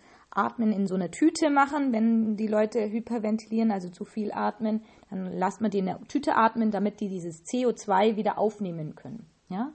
in 0.73 0.87
so 0.87 0.95
einer 0.95 1.11
Tüte 1.11 1.49
machen, 1.49 1.93
wenn 1.93 2.35
die 2.35 2.47
Leute 2.47 2.89
hyperventilieren, 2.89 3.71
also 3.71 3.89
zu 3.89 4.05
viel 4.05 4.31
atmen, 4.31 4.83
dann 5.09 5.31
lasst 5.37 5.61
man 5.61 5.71
die 5.71 5.79
in 5.79 5.85
der 5.85 6.01
Tüte 6.07 6.35
atmen, 6.35 6.71
damit 6.71 6.99
die 6.99 7.09
dieses 7.09 7.43
CO2 7.45 8.15
wieder 8.15 8.37
aufnehmen 8.37 8.95
können. 8.95 9.25
Ja? 9.49 9.71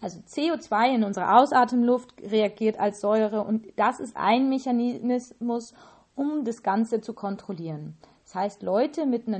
Also 0.00 0.18
CO2 0.20 0.96
in 0.96 1.04
unserer 1.04 1.38
Ausatemluft 1.38 2.14
reagiert 2.20 2.78
als 2.78 3.00
Säure 3.00 3.42
und 3.42 3.66
das 3.76 4.00
ist 4.00 4.16
ein 4.16 4.48
Mechanismus, 4.48 5.72
um 6.14 6.44
das 6.44 6.62
Ganze 6.62 7.00
zu 7.00 7.14
kontrollieren. 7.14 7.96
Das 8.24 8.34
heißt, 8.34 8.62
Leute 8.62 9.06
mit 9.06 9.28
einer 9.28 9.38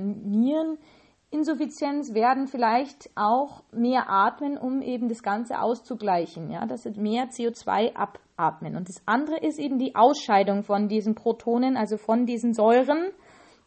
Niereninsuffizienz 1.34 2.14
werden 2.14 2.46
vielleicht 2.46 3.10
auch 3.16 3.64
mehr 3.72 4.08
atmen, 4.08 4.56
um 4.56 4.82
eben 4.82 5.08
das 5.08 5.24
Ganze 5.24 5.60
auszugleichen, 5.60 6.48
ja, 6.48 6.64
dass 6.64 6.84
sie 6.84 6.90
mehr 6.92 7.28
CO2 7.28 7.92
abatmen. 7.96 8.76
Und 8.76 8.88
das 8.88 9.02
andere 9.04 9.38
ist 9.38 9.58
eben 9.58 9.80
die 9.80 9.96
Ausscheidung 9.96 10.62
von 10.62 10.86
diesen 10.88 11.16
Protonen, 11.16 11.76
also 11.76 11.96
von 11.96 12.24
diesen 12.24 12.54
Säuren. 12.54 13.10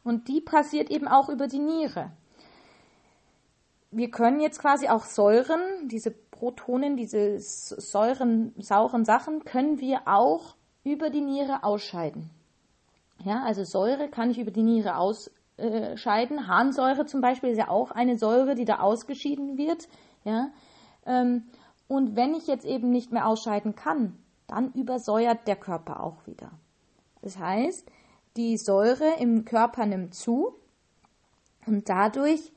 Und 0.06 0.30
die 0.30 0.40
passiert 0.40 0.90
eben 0.90 1.10
auch 1.10 1.28
über 1.28 1.48
die 1.48 1.60
Niere. 1.60 2.12
Wir 3.92 4.12
können 4.12 4.40
jetzt 4.40 4.60
quasi 4.60 4.88
auch 4.88 5.04
Säuren, 5.04 5.90
diese 5.90 6.12
Protonen, 6.12 6.96
diese 6.96 7.36
säuren, 7.40 8.54
sauren 8.60 9.04
Sachen, 9.04 9.44
können 9.44 9.82
wir 9.82 10.04
auch 10.06 10.56
über 10.86 11.10
die 11.10 11.22
Niere 11.22 11.66
ausscheiden. 11.66 12.30
Ja, 13.26 13.44
also 13.44 13.66
Säure 13.66 14.08
kann 14.08 14.30
ich 14.30 14.40
über 14.40 14.52
die 14.52 14.64
Niere 14.64 14.98
ausscheiden. 15.58 16.48
Harnsäure 16.48 17.06
zum 17.06 17.22
Beispiel 17.22 17.50
ist 17.50 17.58
ja 17.58 17.70
auch 17.70 17.92
eine 17.92 18.18
Säure, 18.18 18.56
die 18.56 18.66
da 18.66 18.80
ausgeschieden 18.80 19.58
wird. 19.58 19.88
Ja, 20.24 20.50
ähm, 21.06 21.44
und 21.88 22.16
wenn 22.16 22.34
ich 22.34 22.48
jetzt 22.48 22.66
eben 22.66 22.92
nicht 22.92 23.12
mehr 23.12 23.28
ausscheiden 23.28 23.76
kann, 23.76 24.18
dann 24.48 24.72
übersäuert 24.74 25.48
der 25.48 25.56
Körper 25.56 26.04
auch 26.04 26.26
wieder. 26.28 26.52
Das 27.22 27.38
heißt, 27.38 27.90
die 28.36 28.58
Säure 28.58 29.16
im 29.20 29.46
Körper 29.46 29.86
nimmt 29.86 30.14
zu 30.14 30.54
und 31.66 31.90
dadurch 31.90 32.52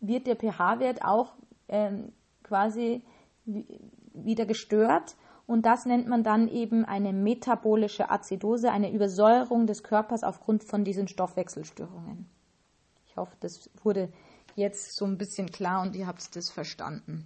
wird 0.00 0.26
der 0.26 0.36
pH-Wert 0.36 1.04
auch 1.04 1.34
ähm, 1.68 2.12
quasi 2.42 3.02
wieder 3.44 4.46
gestört 4.46 5.16
Und 5.46 5.64
das 5.64 5.86
nennt 5.86 6.08
man 6.08 6.24
dann 6.24 6.48
eben 6.48 6.84
eine 6.84 7.12
metabolische 7.12 8.10
Azidose, 8.10 8.72
eine 8.72 8.92
Übersäuerung 8.92 9.66
des 9.66 9.84
Körpers 9.84 10.24
aufgrund 10.24 10.64
von 10.64 10.84
diesen 10.84 11.06
Stoffwechselstörungen. 11.06 12.26
Ich 13.06 13.16
hoffe, 13.16 13.36
das 13.40 13.70
wurde 13.82 14.08
jetzt 14.56 14.96
so 14.96 15.04
ein 15.04 15.18
bisschen 15.18 15.50
klar 15.50 15.82
und 15.82 15.94
ihr 15.94 16.06
habt 16.06 16.34
das 16.34 16.50
verstanden. 16.50 17.24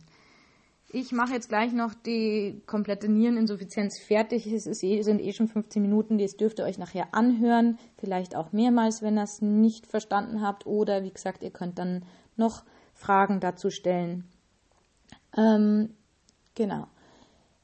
Ich 0.92 1.12
mache 1.12 1.34
jetzt 1.34 1.48
gleich 1.48 1.72
noch 1.72 1.94
die 1.94 2.62
komplette 2.66 3.08
Niereninsuffizienz 3.08 3.98
fertig. 4.00 4.46
Es 4.48 4.82
eh, 4.82 5.02
sind 5.02 5.20
eh 5.20 5.32
schon 5.32 5.46
15 5.46 5.80
Minuten, 5.80 6.18
das 6.18 6.36
dürft 6.36 6.58
ihr 6.58 6.64
euch 6.64 6.78
nachher 6.78 7.14
anhören. 7.14 7.78
Vielleicht 7.96 8.34
auch 8.34 8.52
mehrmals, 8.52 9.00
wenn 9.00 9.16
ihr 9.16 9.22
es 9.22 9.40
nicht 9.40 9.86
verstanden 9.86 10.42
habt. 10.42 10.66
Oder 10.66 11.04
wie 11.04 11.12
gesagt, 11.12 11.44
ihr 11.44 11.52
könnt 11.52 11.78
dann 11.78 12.04
noch 12.36 12.64
Fragen 12.92 13.38
dazu 13.38 13.70
stellen. 13.70 14.24
Ähm, 15.36 15.94
genau. 16.56 16.88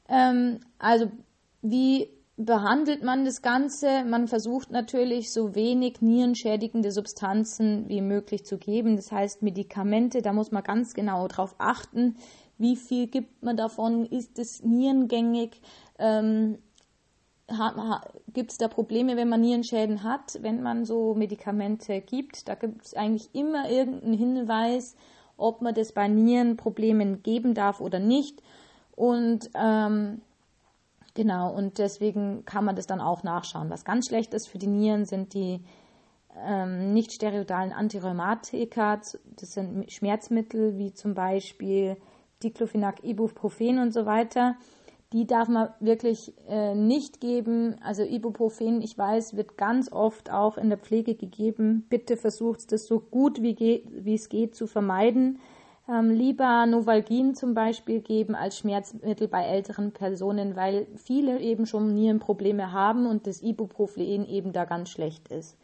Ähm, 0.09 0.59
also, 0.79 1.11
wie 1.61 2.09
behandelt 2.37 3.03
man 3.03 3.25
das 3.25 3.41
Ganze? 3.41 4.03
Man 4.05 4.27
versucht 4.27 4.71
natürlich 4.71 5.31
so 5.33 5.55
wenig 5.55 6.01
nierenschädigende 6.01 6.91
Substanzen 6.91 7.89
wie 7.89 8.01
möglich 8.01 8.45
zu 8.45 8.57
geben. 8.57 8.95
Das 8.95 9.11
heißt, 9.11 9.41
Medikamente, 9.41 10.21
da 10.21 10.33
muss 10.33 10.51
man 10.51 10.63
ganz 10.63 10.93
genau 10.93 11.27
drauf 11.27 11.55
achten 11.57 12.15
wie 12.57 12.75
viel 12.75 13.07
gibt 13.07 13.43
man 13.43 13.57
davon, 13.57 14.05
ist 14.05 14.39
es 14.39 14.63
nierengängig, 14.63 15.61
ähm, 15.99 16.57
gibt 18.33 18.51
es 18.51 18.57
da 18.57 18.67
Probleme, 18.67 19.15
wenn 19.15 19.29
man 19.29 19.41
Nierenschäden 19.41 20.03
hat, 20.03 20.39
wenn 20.41 20.61
man 20.61 20.83
so 20.83 21.13
Medikamente 21.13 22.01
gibt. 22.01 22.47
Da 22.49 22.55
gibt 22.55 22.85
es 22.85 22.93
eigentlich 22.93 23.29
immer 23.33 23.69
irgendeinen 23.69 24.13
Hinweis, 24.13 24.95
ob 25.37 25.61
man 25.61 25.73
das 25.73 25.93
bei 25.93 26.07
Nierenproblemen 26.07 27.23
geben 27.23 27.53
darf 27.53 27.79
oder 27.79 27.99
nicht. 27.99 28.41
Und 28.97 29.51
ähm, 29.53 30.21
genau, 31.13 31.53
und 31.53 31.77
deswegen 31.77 32.43
kann 32.45 32.65
man 32.65 32.75
das 32.75 32.87
dann 32.87 32.99
auch 32.99 33.21
nachschauen. 33.21 33.69
Was 33.69 33.85
ganz 33.85 34.07
schlecht 34.07 34.33
ist 34.33 34.47
für 34.47 34.57
die 34.57 34.65
Nieren, 34.65 35.05
sind 35.05 35.35
die 35.35 35.63
ähm, 36.43 36.93
nicht 36.93 37.13
steroidalen 37.13 37.73
Antirheumatika. 37.73 38.99
Das 39.35 39.53
sind 39.53 39.91
Schmerzmittel 39.91 40.79
wie 40.79 40.93
zum 40.93 41.13
Beispiel 41.13 41.97
Diclofenac, 42.43 43.03
Ibuprofen 43.03 43.77
und 43.77 43.93
so 43.93 44.07
weiter, 44.07 44.55
die 45.13 45.27
darf 45.27 45.47
man 45.47 45.69
wirklich 45.79 46.33
äh, 46.49 46.73
nicht 46.73 47.21
geben. 47.21 47.75
Also 47.83 48.03
Ibuprofen, 48.03 48.81
ich 48.81 48.97
weiß, 48.97 49.37
wird 49.37 49.57
ganz 49.57 49.91
oft 49.91 50.31
auch 50.31 50.57
in 50.57 50.69
der 50.69 50.79
Pflege 50.79 51.13
gegeben. 51.13 51.85
Bitte 51.87 52.17
versucht 52.17 52.71
das 52.71 52.87
so 52.87 52.99
gut 52.99 53.43
wie, 53.43 53.83
wie 53.89 54.15
es 54.15 54.27
geht 54.27 54.55
zu 54.55 54.65
vermeiden. 54.65 55.39
Ähm, 55.89 56.09
lieber 56.09 56.65
Novalgin 56.65 57.33
zum 57.33 57.53
Beispiel 57.53 58.01
geben 58.01 58.35
als 58.35 58.57
Schmerzmittel 58.57 59.27
bei 59.29 59.45
älteren 59.45 59.93
Personen, 59.93 60.55
weil 60.55 60.85
viele 60.97 61.39
eben 61.39 61.65
schon 61.65 61.93
Nierenprobleme 61.93 62.73
haben 62.73 63.05
und 63.05 63.25
das 63.25 63.41
Ibuprofen 63.41 64.03
eben 64.25 64.51
da 64.51 64.65
ganz 64.65 64.89
schlecht 64.89 65.29
ist. 65.29 65.57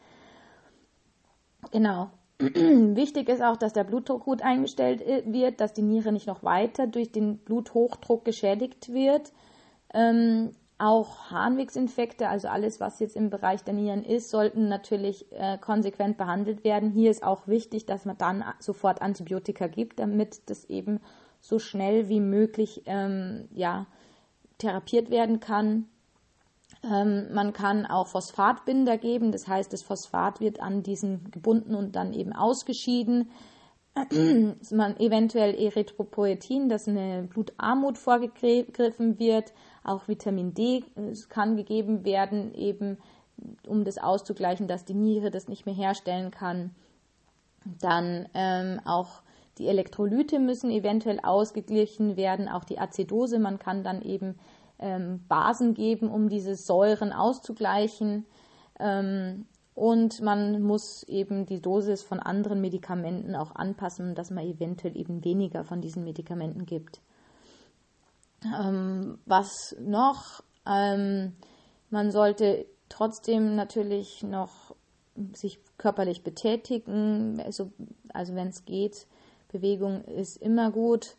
Genau. 1.71 2.09
Wichtig 2.39 3.27
ist 3.29 3.43
auch, 3.43 3.57
dass 3.57 3.73
der 3.73 3.83
Blutdruck 3.83 4.23
gut 4.23 4.41
eingestellt 4.41 5.01
wird, 5.25 5.59
dass 5.59 5.73
die 5.73 5.81
Niere 5.81 6.11
nicht 6.11 6.27
noch 6.27 6.43
weiter 6.43 6.87
durch 6.87 7.11
den 7.11 7.37
Bluthochdruck 7.37 8.23
geschädigt 8.23 8.93
wird. 8.93 9.33
Ähm, 9.93 10.51
auch 10.77 11.31
Harnwegsinfekte, 11.31 12.27
also 12.27 12.47
alles, 12.47 12.79
was 12.79 12.99
jetzt 12.99 13.15
im 13.15 13.29
Bereich 13.29 13.63
der 13.63 13.73
Nieren 13.73 14.03
ist, 14.03 14.29
sollten 14.29 14.67
natürlich 14.67 15.31
äh, 15.31 15.57
konsequent 15.57 16.17
behandelt 16.17 16.63
werden. 16.63 16.91
Hier 16.91 17.11
ist 17.11 17.23
auch 17.23 17.47
wichtig, 17.47 17.85
dass 17.85 18.05
man 18.05 18.17
dann 18.17 18.43
sofort 18.59 19.01
Antibiotika 19.01 19.67
gibt, 19.67 19.99
damit 19.99 20.49
das 20.49 20.65
eben 20.65 20.99
so 21.39 21.59
schnell 21.59 22.09
wie 22.09 22.19
möglich 22.19 22.83
ähm, 22.85 23.47
ja, 23.53 23.85
therapiert 24.57 25.09
werden 25.09 25.39
kann. 25.39 25.87
Ähm, 26.83 27.33
man 27.33 27.53
kann 27.53 27.85
auch 27.85 28.07
Phosphatbinder 28.07 28.97
geben, 28.97 29.31
das 29.31 29.47
heißt, 29.47 29.71
das 29.71 29.83
Phosphat 29.83 30.41
wird 30.41 30.59
an 30.59 30.83
diesen 30.83 31.31
gebunden 31.31 31.75
und 31.75 31.95
dann 31.95 32.13
eben 32.13 32.33
ausgeschieden. 32.33 33.29
Man 34.71 34.97
eventuell 34.97 35.55
Erythropoetin, 35.55 36.67
dass 36.67 36.87
eine 36.87 37.23
Blutarmut 37.23 37.97
vorgegriffen 37.97 39.19
wird. 39.19 39.53
Auch 39.83 40.07
Vitamin 40.07 40.53
D 40.53 40.83
äh, 40.95 41.13
kann 41.29 41.57
gegeben 41.57 42.03
werden, 42.03 42.53
eben 42.53 42.97
um 43.67 43.83
das 43.83 43.97
auszugleichen, 43.97 44.67
dass 44.67 44.85
die 44.85 44.93
Niere 44.93 45.29
das 45.29 45.47
nicht 45.47 45.65
mehr 45.65 45.75
herstellen 45.75 46.31
kann. 46.31 46.71
Dann 47.79 48.27
ähm, 48.33 48.79
auch 48.85 49.21
die 49.57 49.67
Elektrolyte 49.67 50.39
müssen 50.39 50.71
eventuell 50.71 51.19
ausgeglichen 51.21 52.17
werden, 52.17 52.49
auch 52.49 52.63
die 52.63 52.79
Azidose. 52.79 53.37
Man 53.39 53.59
kann 53.59 53.83
dann 53.83 54.01
eben 54.01 54.39
ähm, 54.79 55.23
Basen 55.27 55.73
geben, 55.73 56.09
um 56.09 56.29
diese 56.29 56.55
Säuren 56.55 57.13
auszugleichen. 57.13 58.25
Ähm, 58.79 59.45
und 59.75 60.21
man 60.21 60.61
muss 60.61 61.03
eben 61.07 61.45
die 61.45 61.61
Dosis 61.61 62.03
von 62.03 62.19
anderen 62.19 62.61
Medikamenten 62.61 63.35
auch 63.35 63.55
anpassen, 63.55 64.13
dass 64.15 64.29
man 64.29 64.45
eventuell 64.45 64.95
eben 64.95 65.23
weniger 65.23 65.63
von 65.63 65.81
diesen 65.81 66.03
Medikamenten 66.03 66.65
gibt. 66.65 67.01
Ähm, 68.45 69.17
was 69.25 69.75
noch? 69.79 70.43
Ähm, 70.67 71.33
man 71.89 72.11
sollte 72.11 72.65
trotzdem 72.89 73.55
natürlich 73.55 74.23
noch 74.23 74.75
sich 75.33 75.59
körperlich 75.77 76.23
betätigen, 76.23 77.41
also, 77.43 77.71
also 78.13 78.35
wenn 78.35 78.49
es 78.49 78.65
geht. 78.65 79.07
Bewegung 79.51 80.03
ist 80.05 80.37
immer 80.37 80.71
gut. 80.71 81.15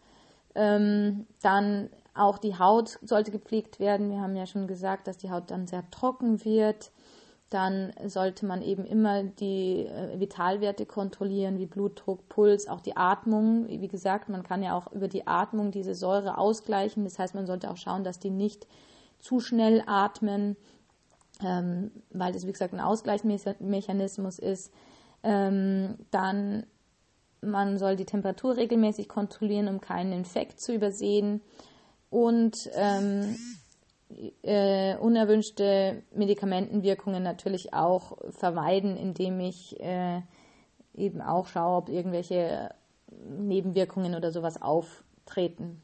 Ähm, 0.55 1.27
dann 1.43 1.91
auch 2.15 2.39
die 2.39 2.59
Haut 2.59 2.99
sollte 3.03 3.31
gepflegt 3.31 3.81
werden. 3.81 4.11
Wir 4.11 4.21
haben 4.21 4.37
ja 4.37 4.47
schon 4.47 4.67
gesagt, 4.69 5.09
dass 5.09 5.17
die 5.17 5.31
Haut 5.31 5.51
dann 5.51 5.67
sehr 5.67 5.89
trocken 5.91 6.45
wird. 6.45 6.93
Dann 7.55 7.93
sollte 8.07 8.47
man 8.47 8.63
eben 8.63 8.85
immer 8.85 9.23
die 9.23 9.87
äh, 9.87 10.19
Vitalwerte 10.19 10.87
kontrollieren, 10.87 11.57
wie 11.61 11.67
Blutdruck, 11.67 12.29
Puls, 12.29 12.67
auch 12.67 12.81
die 12.81 12.97
Atmung. 12.97 13.69
Wie 13.69 13.87
gesagt, 13.87 14.29
man 14.29 14.43
kann 14.43 14.65
ja 14.65 14.77
auch 14.77 14.91
über 14.91 15.07
die 15.07 15.29
Atmung 15.29 15.71
diese 15.71 15.95
Säure 15.95 16.37
ausgleichen. 16.37 17.05
Das 17.05 17.21
heißt, 17.21 17.37
man 17.37 17.47
sollte 17.47 17.71
auch 17.71 17.77
schauen, 17.77 18.03
dass 18.03 18.19
die 18.19 18.31
nicht 18.31 18.67
zu 19.21 19.39
schnell 19.39 19.85
atmen, 19.87 20.57
ähm, 21.45 21.93
weil 22.11 22.33
das, 22.33 22.45
wie 22.45 22.51
gesagt, 22.51 22.75
ein 22.75 22.81
Ausgleichsmechanismus 22.81 24.41
ist. 24.41 24.73
Ähm, 25.23 25.95
dann 26.11 26.67
man 27.41 27.79
soll 27.79 27.95
die 27.95 28.05
Temperatur 28.05 28.57
regelmäßig 28.57 29.09
kontrollieren, 29.09 29.69
um 29.69 29.81
keinen 29.81 30.11
Infekt 30.11 30.59
zu 30.59 30.75
übersehen 30.75 31.41
und 32.11 32.69
ähm, 32.75 33.37
äh, 34.43 34.97
unerwünschte 34.97 36.03
Medikamentenwirkungen 36.15 37.23
natürlich 37.23 37.75
auch 37.75 38.19
vermeiden, 38.31 38.97
indem 38.97 39.41
ich 39.41 39.81
äh, 39.81 40.21
eben 40.95 41.21
auch 41.21 41.47
schaue, 41.47 41.77
ob 41.77 41.89
irgendwelche 41.89 42.71
Nebenwirkungen 43.27 44.15
oder 44.15 44.31
sowas 44.33 44.61
auftreten. 44.61 45.81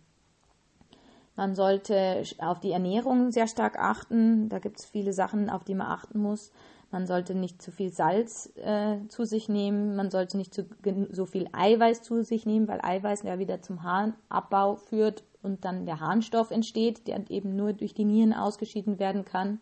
Man 1.36 1.54
sollte 1.54 2.22
auf 2.38 2.60
die 2.60 2.72
Ernährung 2.72 3.30
sehr 3.30 3.46
stark 3.46 3.78
achten. 3.78 4.48
Da 4.48 4.58
gibt 4.58 4.78
es 4.78 4.84
viele 4.84 5.12
Sachen, 5.12 5.48
auf 5.48 5.64
die 5.64 5.74
man 5.74 5.86
achten 5.86 6.18
muss. 6.18 6.52
Man 6.90 7.06
sollte 7.06 7.34
nicht 7.34 7.62
zu 7.62 7.70
viel 7.70 7.90
Salz 7.90 8.52
äh, 8.56 8.98
zu 9.08 9.24
sich 9.24 9.48
nehmen. 9.48 9.94
Man 9.96 10.10
sollte 10.10 10.36
nicht 10.36 10.52
zu, 10.52 10.66
so 11.10 11.24
viel 11.24 11.48
Eiweiß 11.52 12.02
zu 12.02 12.22
sich 12.24 12.46
nehmen, 12.46 12.68
weil 12.68 12.80
Eiweiß 12.82 13.22
ja 13.22 13.38
wieder 13.38 13.62
zum 13.62 13.84
Harnabbau 13.84 14.76
führt 14.76 15.22
und 15.42 15.64
dann 15.64 15.86
der 15.86 16.00
Harnstoff 16.00 16.50
entsteht, 16.50 17.06
der 17.06 17.30
eben 17.30 17.56
nur 17.56 17.72
durch 17.72 17.94
die 17.94 18.04
Nieren 18.04 18.32
ausgeschieden 18.32 18.98
werden 18.98 19.24
kann. 19.24 19.60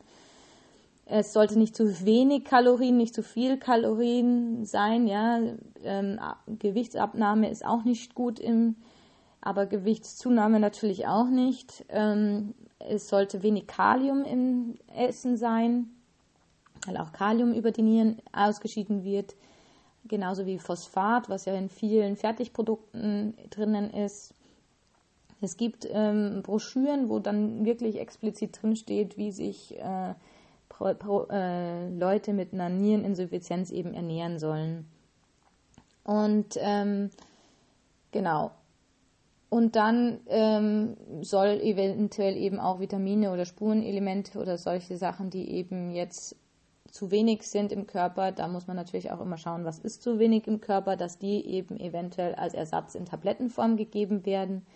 Es 1.11 1.33
sollte 1.33 1.59
nicht 1.59 1.75
zu 1.75 2.05
wenig 2.05 2.45
Kalorien, 2.45 2.99
nicht 2.99 3.15
zu 3.15 3.23
viel 3.23 3.57
Kalorien 3.57 4.67
sein. 4.67 5.07
Ja, 5.07 5.41
ähm, 5.83 6.21
Gewichtsabnahme 6.47 7.49
ist 7.49 7.65
auch 7.65 7.85
nicht 7.85 8.15
gut 8.15 8.39
im, 8.39 8.77
aber 9.41 9.65
Gewichtszunahme 9.65 10.61
natürlich 10.61 11.07
auch 11.07 11.29
nicht. 11.29 11.87
Ähm, 11.89 12.55
es 12.79 13.09
sollte 13.09 13.43
wenig 13.43 13.67
Kalium 13.67 14.25
im 14.25 14.75
Essen 14.95 15.39
sein, 15.39 15.89
weil 16.87 16.99
auch 16.99 17.13
Kalium 17.13 17.55
über 17.55 17.71
die 17.71 17.83
Nieren 17.83 18.21
ausgeschieden 18.33 19.03
wird. 19.03 19.35
Genauso 20.05 20.45
wie 20.45 20.59
Phosphat, 20.59 21.31
was 21.31 21.47
ja 21.47 21.55
in 21.55 21.71
vielen 21.71 22.17
Fertigprodukten 22.17 23.35
drinnen 23.49 23.91
ist. 23.91 24.35
Es 25.41 25.57
gibt 25.57 25.87
ähm, 25.91 26.43
Broschüren, 26.43 27.09
wo 27.09 27.21
dann 27.21 27.65
wirklich 27.65 27.99
explizit 27.99 28.61
drinsteht, 28.61 29.17
wie 29.17 29.31
sich 29.31 29.79
äh, 29.79 30.15
pro, 30.69 30.95
pro, 30.95 31.27
äh, 31.31 31.89
Leute 31.91 32.33
mit 32.33 32.53
einer 32.53 32.69
Niereninsuffizienz 32.69 33.71
eben 33.71 33.95
ernähren 33.95 34.39
sollen. 34.39 34.87
Und 36.05 36.57
ähm, 36.61 37.11
genau. 38.11 38.51
Und 39.51 39.77
dann 39.77 40.21
ähm, 40.27 40.97
soll 41.23 41.61
eventuell 41.63 42.37
eben 42.37 42.59
auch 42.61 42.81
Vitamine 42.81 43.33
oder 43.33 43.47
Spurenelemente 43.47 44.39
oder 44.39 44.59
solche 44.59 44.97
Sachen, 44.97 45.31
die 45.31 45.51
eben 45.53 45.91
jetzt 45.93 46.37
zu 46.91 47.11
wenig 47.11 47.43
sind 47.43 47.73
im 47.73 47.87
Körper, 47.87 48.33
da 48.33 48.49
muss 48.49 48.67
man 48.67 48.77
natürlich 48.77 49.11
auch 49.11 49.21
immer 49.21 49.37
schauen, 49.37 49.65
was 49.65 49.79
ist 49.79 50.03
zu 50.03 50.19
wenig 50.19 50.47
im 50.47 50.61
Körper, 50.61 50.97
dass 50.97 51.19
die 51.19 51.47
eben 51.47 51.79
eventuell 51.79 52.35
als 52.35 52.55
Ersatz 52.55 52.95
in 52.95 53.05
Tablettenform 53.05 53.77
gegeben 53.77 54.25
werden. 54.25 54.67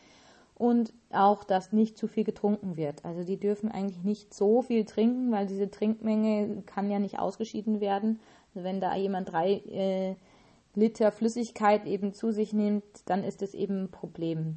Und 0.55 0.93
auch, 1.11 1.45
dass 1.45 1.73
nicht 1.73 1.99
zu 1.99 2.07
viel 2.09 2.25
getrunken 2.25 2.77
wird. 2.77 3.05
Also 3.05 3.25
die 3.25 3.39
dürfen 3.39 3.71
eigentlich 3.71 4.05
nicht 4.05 4.35
so 4.35 4.63
viel 4.63 4.85
trinken, 4.85 5.33
weil 5.33 5.47
diese 5.47 5.71
Trinkmenge 5.71 6.63
kann 6.67 6.91
ja 6.91 6.99
nicht 6.99 7.19
ausgeschieden 7.19 7.81
werden. 7.81 8.21
Also 8.55 8.65
wenn 8.65 8.81
da 8.81 8.95
jemand 8.95 9.33
drei 9.33 9.55
äh, 9.55 10.15
Liter 10.75 11.13
Flüssigkeit 11.13 11.87
eben 11.87 12.15
zu 12.15 12.33
sich 12.33 12.53
nimmt, 12.53 12.85
dann 13.07 13.25
ist 13.25 13.43
es 13.43 13.55
eben 13.55 13.85
ein 13.85 13.91
Problem. 13.91 14.57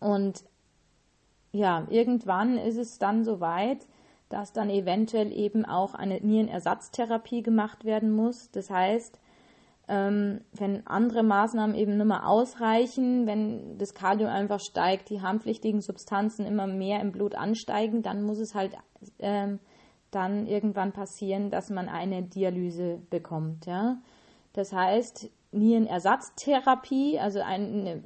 Und 0.00 0.44
ja, 1.52 1.86
irgendwann 1.90 2.58
ist 2.58 2.76
es 2.76 2.98
dann 2.98 3.24
so 3.24 3.40
weit, 3.40 3.86
dass 4.28 4.52
dann 4.52 4.70
eventuell 4.70 5.32
eben 5.32 5.64
auch 5.64 5.94
eine 5.94 6.20
Nierenersatztherapie 6.20 7.42
gemacht 7.42 7.84
werden 7.84 8.12
muss. 8.12 8.50
Das 8.50 8.70
heißt, 8.70 9.18
ähm, 9.88 10.40
wenn 10.52 10.86
andere 10.86 11.22
Maßnahmen 11.22 11.76
eben 11.76 11.96
nicht 11.96 12.06
mehr 12.06 12.28
ausreichen, 12.28 13.26
wenn 13.26 13.78
das 13.78 13.94
Kalium 13.94 14.28
einfach 14.28 14.60
steigt, 14.60 15.10
die 15.10 15.20
harmpflichtigen 15.20 15.80
Substanzen 15.80 16.44
immer 16.44 16.66
mehr 16.66 17.00
im 17.00 17.12
Blut 17.12 17.34
ansteigen, 17.34 18.02
dann 18.02 18.22
muss 18.22 18.38
es 18.38 18.54
halt 18.54 18.72
ähm, 19.20 19.60
dann 20.10 20.46
irgendwann 20.46 20.92
passieren, 20.92 21.50
dass 21.50 21.70
man 21.70 21.88
eine 21.88 22.22
Dialyse 22.22 23.00
bekommt. 23.10 23.66
Ja? 23.66 23.98
Das 24.52 24.72
heißt, 24.72 25.30
Nierenersatztherapie, 25.52 27.20
also 27.20 27.40
eine, 27.40 28.02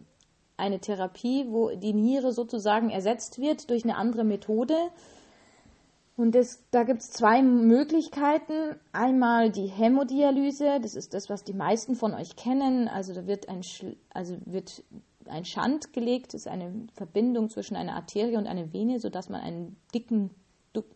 eine 0.57 0.81
Therapie, 0.81 1.47
wo 1.49 1.71
die 1.75 1.95
Niere 1.95 2.33
sozusagen 2.33 2.91
ersetzt 2.91 3.41
wird 3.41 3.71
durch 3.71 3.85
eine 3.85 3.97
andere 3.97 4.25
Methode, 4.25 4.77
und 6.21 6.35
das, 6.35 6.63
da 6.71 6.83
gibt 6.83 7.01
es 7.01 7.11
zwei 7.13 7.41
Möglichkeiten. 7.41 8.77
Einmal 8.93 9.51
die 9.51 9.69
Hämodialyse, 9.69 10.79
das 10.83 10.95
ist 10.95 11.15
das, 11.15 11.31
was 11.31 11.45
die 11.45 11.55
meisten 11.55 11.95
von 11.95 12.13
euch 12.13 12.37
kennen. 12.37 12.89
Also 12.89 13.15
da 13.15 13.27
wird 13.27 13.49
ein, 13.49 13.63
also 14.13 14.37
wird 14.45 14.85
ein 15.25 15.47
Schand 15.47 15.95
gelegt, 15.95 16.35
das 16.35 16.43
ist 16.43 16.49
eine 16.49 16.87
Verbindung 16.93 17.49
zwischen 17.49 17.75
einer 17.75 17.95
Arterie 17.95 18.37
und 18.37 18.47
einer 18.47 18.71
Vene, 18.71 19.01
sodass 19.01 19.31
man 19.31 19.41
ein 19.41 19.77
dicken, 19.95 20.29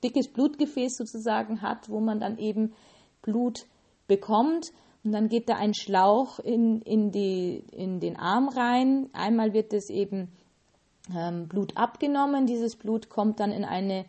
dickes 0.02 0.30
Blutgefäß 0.30 0.94
sozusagen 0.98 1.62
hat, 1.62 1.88
wo 1.88 2.00
man 2.00 2.20
dann 2.20 2.36
eben 2.36 2.74
Blut 3.22 3.64
bekommt. 4.06 4.72
Und 5.04 5.12
dann 5.12 5.28
geht 5.28 5.48
da 5.48 5.54
ein 5.54 5.72
Schlauch 5.72 6.38
in, 6.38 6.82
in, 6.82 7.12
die, 7.12 7.64
in 7.72 7.98
den 7.98 8.18
Arm 8.18 8.50
rein. 8.50 9.08
Einmal 9.14 9.54
wird 9.54 9.72
das 9.72 9.88
eben 9.88 10.28
ähm, 11.16 11.48
Blut 11.48 11.78
abgenommen. 11.78 12.44
Dieses 12.44 12.76
Blut 12.76 13.08
kommt 13.08 13.40
dann 13.40 13.52
in 13.52 13.64
eine 13.64 14.04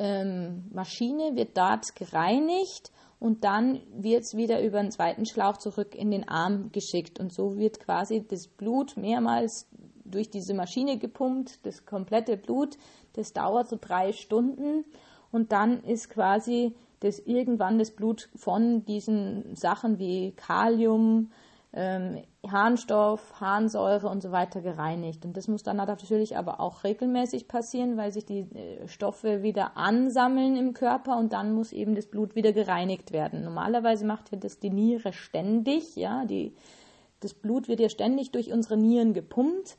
ähm, 0.00 0.64
Maschine, 0.72 1.36
wird 1.36 1.56
dort 1.56 1.94
gereinigt 1.94 2.90
und 3.20 3.44
dann 3.44 3.82
wird 3.92 4.22
es 4.22 4.34
wieder 4.34 4.62
über 4.64 4.78
einen 4.78 4.90
zweiten 4.90 5.26
Schlauch 5.26 5.58
zurück 5.58 5.94
in 5.94 6.10
den 6.10 6.26
Arm 6.26 6.72
geschickt. 6.72 7.20
Und 7.20 7.32
so 7.32 7.58
wird 7.58 7.80
quasi 7.80 8.26
das 8.26 8.48
Blut 8.48 8.96
mehrmals 8.96 9.68
durch 10.06 10.30
diese 10.30 10.54
Maschine 10.54 10.98
gepumpt, 10.98 11.64
das 11.64 11.84
komplette 11.84 12.38
Blut. 12.38 12.78
Das 13.12 13.34
dauert 13.34 13.68
so 13.68 13.76
drei 13.78 14.12
Stunden 14.12 14.84
und 15.30 15.52
dann 15.52 15.84
ist 15.84 16.08
quasi 16.08 16.74
das 17.00 17.18
irgendwann 17.18 17.78
das 17.78 17.90
Blut 17.90 18.30
von 18.36 18.84
diesen 18.86 19.54
Sachen 19.54 19.98
wie 19.98 20.32
Kalium, 20.32 21.30
ähm, 21.72 22.22
Harnstoff, 22.46 23.40
Harnsäure 23.40 24.08
und 24.08 24.22
so 24.22 24.32
weiter 24.32 24.60
gereinigt. 24.60 25.24
Und 25.24 25.36
das 25.36 25.46
muss 25.46 25.62
dann 25.62 25.76
natürlich 25.76 26.36
aber 26.36 26.60
auch 26.60 26.82
regelmäßig 26.82 27.46
passieren, 27.46 27.96
weil 27.96 28.12
sich 28.12 28.24
die 28.24 28.40
äh, 28.40 28.88
Stoffe 28.88 29.42
wieder 29.42 29.76
ansammeln 29.76 30.56
im 30.56 30.72
Körper 30.72 31.16
und 31.16 31.32
dann 31.32 31.52
muss 31.52 31.72
eben 31.72 31.94
das 31.94 32.06
Blut 32.06 32.34
wieder 32.34 32.52
gereinigt 32.52 33.12
werden. 33.12 33.44
Normalerweise 33.44 34.04
macht 34.04 34.32
ja 34.32 34.38
das 34.38 34.58
die 34.58 34.70
Niere 34.70 35.12
ständig, 35.12 35.94
ja, 35.96 36.24
die, 36.24 36.54
das 37.20 37.34
Blut 37.34 37.68
wird 37.68 37.80
ja 37.80 37.88
ständig 37.88 38.32
durch 38.32 38.52
unsere 38.52 38.76
Nieren 38.76 39.12
gepumpt 39.12 39.76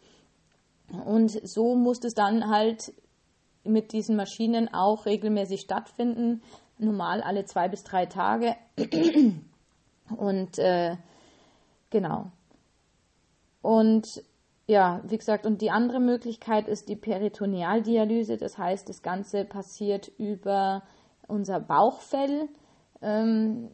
und 1.06 1.30
so 1.48 1.76
muss 1.76 2.04
es 2.04 2.14
dann 2.14 2.50
halt 2.50 2.94
mit 3.64 3.94
diesen 3.94 4.16
Maschinen 4.16 4.74
auch 4.74 5.06
regelmäßig 5.06 5.62
stattfinden, 5.62 6.42
normal 6.78 7.22
alle 7.22 7.46
zwei 7.46 7.68
bis 7.68 7.84
drei 7.84 8.06
Tage. 8.06 8.56
Und 10.18 10.60
äh, 10.60 10.98
Genau. 11.92 12.32
Und 13.62 14.24
ja, 14.66 15.02
wie 15.04 15.18
gesagt, 15.18 15.46
und 15.46 15.62
die 15.62 15.70
andere 15.70 16.00
Möglichkeit 16.00 16.68
ist 16.68 16.90
die 16.90 16.96
Peritonealdialyse. 16.96 18.38
Das 18.38 18.58
heißt, 18.58 18.90
das 18.90 19.02
Ganze 19.04 19.46
passiert 19.46 20.12
über 20.18 20.84
unser 21.28 21.60
Bauchfell. 21.60 22.50
Ähm, 23.02 23.70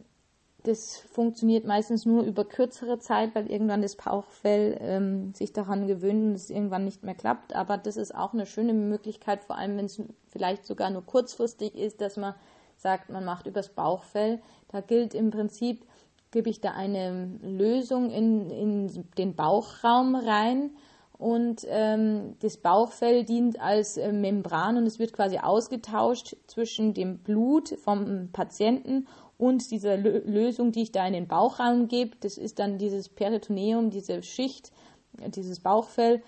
das 0.64 0.98
funktioniert 0.98 1.64
meistens 1.64 2.04
nur 2.04 2.24
über 2.24 2.44
kürzere 2.44 2.98
Zeit, 2.98 3.34
weil 3.34 3.50
irgendwann 3.50 3.80
das 3.80 3.96
Bauchfell 3.96 4.76
ähm, 4.80 5.32
sich 5.34 5.52
daran 5.52 5.86
gewöhnt 5.86 6.24
und 6.24 6.32
es 6.32 6.50
irgendwann 6.50 6.84
nicht 6.84 7.04
mehr 7.04 7.14
klappt. 7.14 7.54
Aber 7.54 7.78
das 7.78 7.96
ist 7.96 8.14
auch 8.14 8.32
eine 8.32 8.44
schöne 8.44 8.74
Möglichkeit, 8.74 9.44
vor 9.44 9.56
allem 9.56 9.76
wenn 9.76 9.86
es 9.86 10.02
vielleicht 10.28 10.66
sogar 10.66 10.90
nur 10.90 11.06
kurzfristig 11.06 11.76
ist, 11.76 12.00
dass 12.00 12.16
man 12.16 12.34
sagt, 12.76 13.08
man 13.08 13.24
macht 13.24 13.46
übers 13.46 13.68
Bauchfell. 13.68 14.40
Da 14.68 14.80
gilt 14.80 15.14
im 15.14 15.30
Prinzip, 15.30 15.86
gebe 16.30 16.50
ich 16.50 16.60
da 16.60 16.72
eine 16.72 17.38
Lösung 17.42 18.10
in, 18.10 18.50
in 18.50 19.04
den 19.16 19.34
Bauchraum 19.34 20.14
rein 20.14 20.70
und 21.18 21.66
ähm, 21.68 22.36
das 22.40 22.58
Bauchfell 22.58 23.24
dient 23.24 23.60
als 23.60 23.96
äh, 23.96 24.12
Membran 24.12 24.76
und 24.76 24.86
es 24.86 25.00
wird 25.00 25.12
quasi 25.12 25.38
ausgetauscht 25.38 26.36
zwischen 26.46 26.94
dem 26.94 27.18
Blut 27.18 27.70
vom 27.82 28.28
Patienten 28.32 29.08
und 29.36 29.70
dieser 29.70 29.96
Lö 29.96 30.18
Lösung, 30.24 30.70
die 30.70 30.82
ich 30.82 30.92
da 30.92 31.06
in 31.06 31.12
den 31.12 31.26
Bauchraum 31.26 31.88
gebe. 31.88 32.16
Das 32.20 32.38
ist 32.38 32.58
dann 32.58 32.78
dieses 32.78 33.08
Peritoneum, 33.08 33.90
diese 33.90 34.22
Schicht, 34.22 34.72
dieses 35.34 35.60
Bauchfell. 35.60 36.22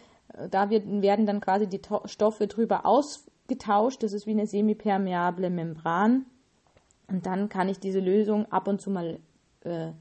Da 0.51 0.71
wird, 0.71 0.85
werden 1.03 1.27
dann 1.27 1.41
quasi 1.41 1.69
die 1.69 1.83
to 1.83 2.03
Stoffe 2.07 2.47
drüber 2.47 2.87
ausgetauscht. 2.87 4.03
Das 4.03 4.13
ist 4.13 4.27
wie 4.27 4.33
eine 4.33 4.47
semipermeable 4.47 5.51
Membran. 5.51 6.27
Und 7.09 7.27
dann 7.27 7.49
kann 7.49 7.69
ich 7.69 7.81
diese 7.81 7.99
Lösung 7.99 8.47
ab 8.51 8.69
und 8.69 8.81
zu 8.81 8.91
mal 8.91 9.19
äh, 9.65 9.93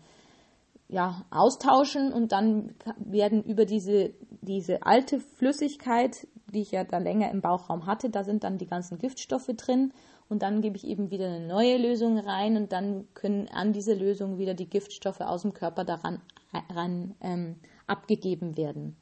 ja, 0.88 1.24
austauschen 1.30 2.12
und 2.12 2.32
dann 2.32 2.74
werden 2.98 3.44
über 3.44 3.66
diese, 3.66 4.14
diese 4.42 4.84
alte 4.84 5.20
Flüssigkeit, 5.20 6.28
die 6.52 6.62
ich 6.62 6.72
ja 6.72 6.84
da 6.84 6.98
länger 6.98 7.30
im 7.32 7.42
Bauchraum 7.42 7.86
hatte, 7.86 8.10
da 8.10 8.24
sind 8.24 8.44
dann 8.44 8.58
die 8.58 8.66
ganzen 8.66 8.98
Giftstoffe 8.98 9.52
drin 9.56 9.94
und 10.30 10.42
dann 10.42 10.62
gebe 10.62 10.78
ich 10.78 10.86
eben 10.86 11.12
wieder 11.12 11.28
eine 11.28 11.46
neue 11.46 11.78
Lösung 11.78 12.18
rein 12.18 12.58
und 12.58 12.72
dann 12.72 13.08
können 13.14 13.48
an 13.50 13.72
diese 13.72 13.94
Lösung 13.94 14.40
wieder 14.40 14.56
die 14.56 14.70
Giftstoffe 14.70 15.22
aus 15.22 15.44
dem 15.44 15.54
Körper 15.54 15.84
daran 15.86 16.22
ran, 16.70 17.16
ähm, 17.22 17.56
abgegeben 17.88 18.58
werden. 18.58 18.98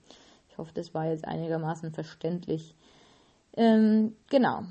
Ich 0.50 0.58
hoffe, 0.58 0.72
das 0.74 0.94
war 0.94 1.08
jetzt 1.08 1.26
einigermaßen 1.26 1.92
verständlich. 1.92 2.76
Ähm, 3.56 4.16
genau. 4.30 4.64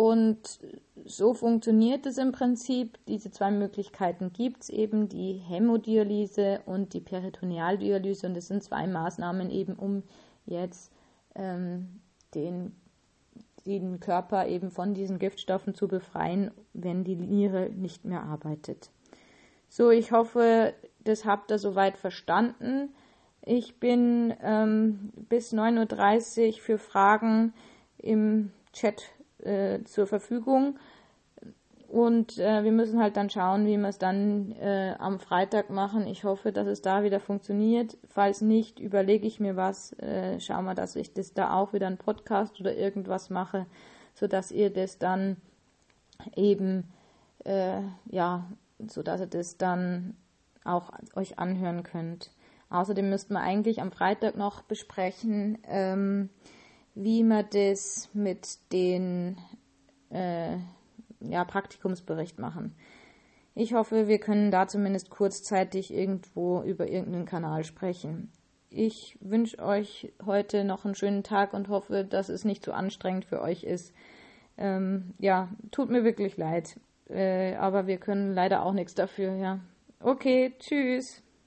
Und 0.00 0.60
so 1.04 1.34
funktioniert 1.34 2.06
es 2.06 2.16
im 2.16 2.32
Prinzip. 2.32 2.98
Diese 3.06 3.30
zwei 3.30 3.50
Möglichkeiten 3.50 4.32
gibt 4.32 4.62
es 4.62 4.70
eben, 4.70 5.10
die 5.10 5.34
Hämodialyse 5.34 6.62
und 6.64 6.94
die 6.94 7.02
Peritonealdialyse. 7.02 8.26
Und 8.26 8.34
das 8.34 8.48
sind 8.48 8.62
zwei 8.62 8.86
Maßnahmen 8.86 9.50
eben, 9.50 9.74
um 9.74 10.02
jetzt 10.46 10.90
ähm, 11.34 12.00
den, 12.34 12.74
den 13.66 14.00
Körper 14.00 14.46
eben 14.46 14.70
von 14.70 14.94
diesen 14.94 15.18
Giftstoffen 15.18 15.74
zu 15.74 15.86
befreien, 15.86 16.50
wenn 16.72 17.04
die 17.04 17.16
Niere 17.16 17.68
nicht 17.68 18.06
mehr 18.06 18.22
arbeitet. 18.22 18.88
So, 19.68 19.90
ich 19.90 20.12
hoffe, 20.12 20.72
das 21.04 21.26
habt 21.26 21.50
ihr 21.50 21.58
soweit 21.58 21.98
verstanden. 21.98 22.94
Ich 23.44 23.78
bin 23.78 24.32
ähm, 24.42 25.12
bis 25.28 25.52
9.30 25.52 26.46
Uhr 26.46 26.52
für 26.54 26.78
Fragen 26.78 27.52
im 27.98 28.50
Chat 28.72 29.02
äh, 29.44 29.82
zur 29.84 30.06
Verfügung. 30.06 30.78
Und 31.90 32.38
äh, 32.38 32.62
wir 32.62 32.70
müssen 32.70 33.00
halt 33.00 33.16
dann 33.16 33.30
schauen, 33.30 33.66
wie 33.66 33.76
wir 33.76 33.88
es 33.88 33.98
dann 33.98 34.52
äh, 34.52 34.94
am 35.00 35.18
Freitag 35.18 35.70
machen. 35.70 36.06
Ich 36.06 36.22
hoffe, 36.22 36.52
dass 36.52 36.68
es 36.68 36.82
da 36.82 37.02
wieder 37.02 37.18
funktioniert. 37.18 37.98
Falls 38.08 38.42
nicht, 38.42 38.78
überlege 38.78 39.26
ich 39.26 39.40
mir 39.40 39.56
was. 39.56 39.92
Äh, 39.98 40.38
schau 40.38 40.62
mal, 40.62 40.76
dass 40.76 40.94
ich 40.94 41.12
das 41.14 41.34
da 41.34 41.52
auch 41.52 41.72
wieder 41.72 41.88
einen 41.88 41.98
Podcast 41.98 42.60
oder 42.60 42.76
irgendwas 42.76 43.28
mache, 43.28 43.66
sodass 44.14 44.52
ihr 44.52 44.70
das 44.70 44.98
dann 44.98 45.36
eben, 46.36 46.84
äh, 47.44 47.80
ja, 48.08 48.44
sodass 48.86 49.20
ihr 49.20 49.26
das 49.26 49.56
dann 49.56 50.16
auch 50.64 50.92
euch 51.16 51.40
anhören 51.40 51.82
könnt. 51.82 52.30
Außerdem 52.68 53.10
müssten 53.10 53.34
wir 53.34 53.40
eigentlich 53.40 53.80
am 53.80 53.90
Freitag 53.90 54.36
noch 54.36 54.62
besprechen, 54.62 55.58
ähm, 55.66 56.30
wie 57.02 57.24
man 57.24 57.46
das 57.50 58.10
mit 58.12 58.58
den 58.72 59.38
äh, 60.10 60.56
ja, 61.20 61.44
Praktikumsbericht 61.44 62.38
machen. 62.38 62.74
Ich 63.54 63.72
hoffe, 63.72 64.06
wir 64.06 64.18
können 64.18 64.50
da 64.50 64.68
zumindest 64.68 65.08
kurzzeitig 65.08 65.92
irgendwo 65.94 66.62
über 66.62 66.88
irgendeinen 66.88 67.24
Kanal 67.24 67.64
sprechen. 67.64 68.30
Ich 68.68 69.18
wünsche 69.20 69.58
euch 69.60 70.12
heute 70.24 70.64
noch 70.64 70.84
einen 70.84 70.94
schönen 70.94 71.22
Tag 71.22 71.54
und 71.54 71.68
hoffe, 71.68 72.04
dass 72.04 72.28
es 72.28 72.44
nicht 72.44 72.62
zu 72.62 72.72
anstrengend 72.72 73.24
für 73.24 73.40
euch 73.40 73.64
ist. 73.64 73.92
Ähm, 74.58 75.14
ja, 75.18 75.48
tut 75.70 75.88
mir 75.90 76.04
wirklich 76.04 76.36
leid. 76.36 76.78
Äh, 77.08 77.54
aber 77.56 77.86
wir 77.86 77.96
können 77.96 78.34
leider 78.34 78.62
auch 78.62 78.72
nichts 78.72 78.94
dafür, 78.94 79.34
ja. 79.36 79.58
Okay, 80.00 80.54
tschüss. 80.58 81.22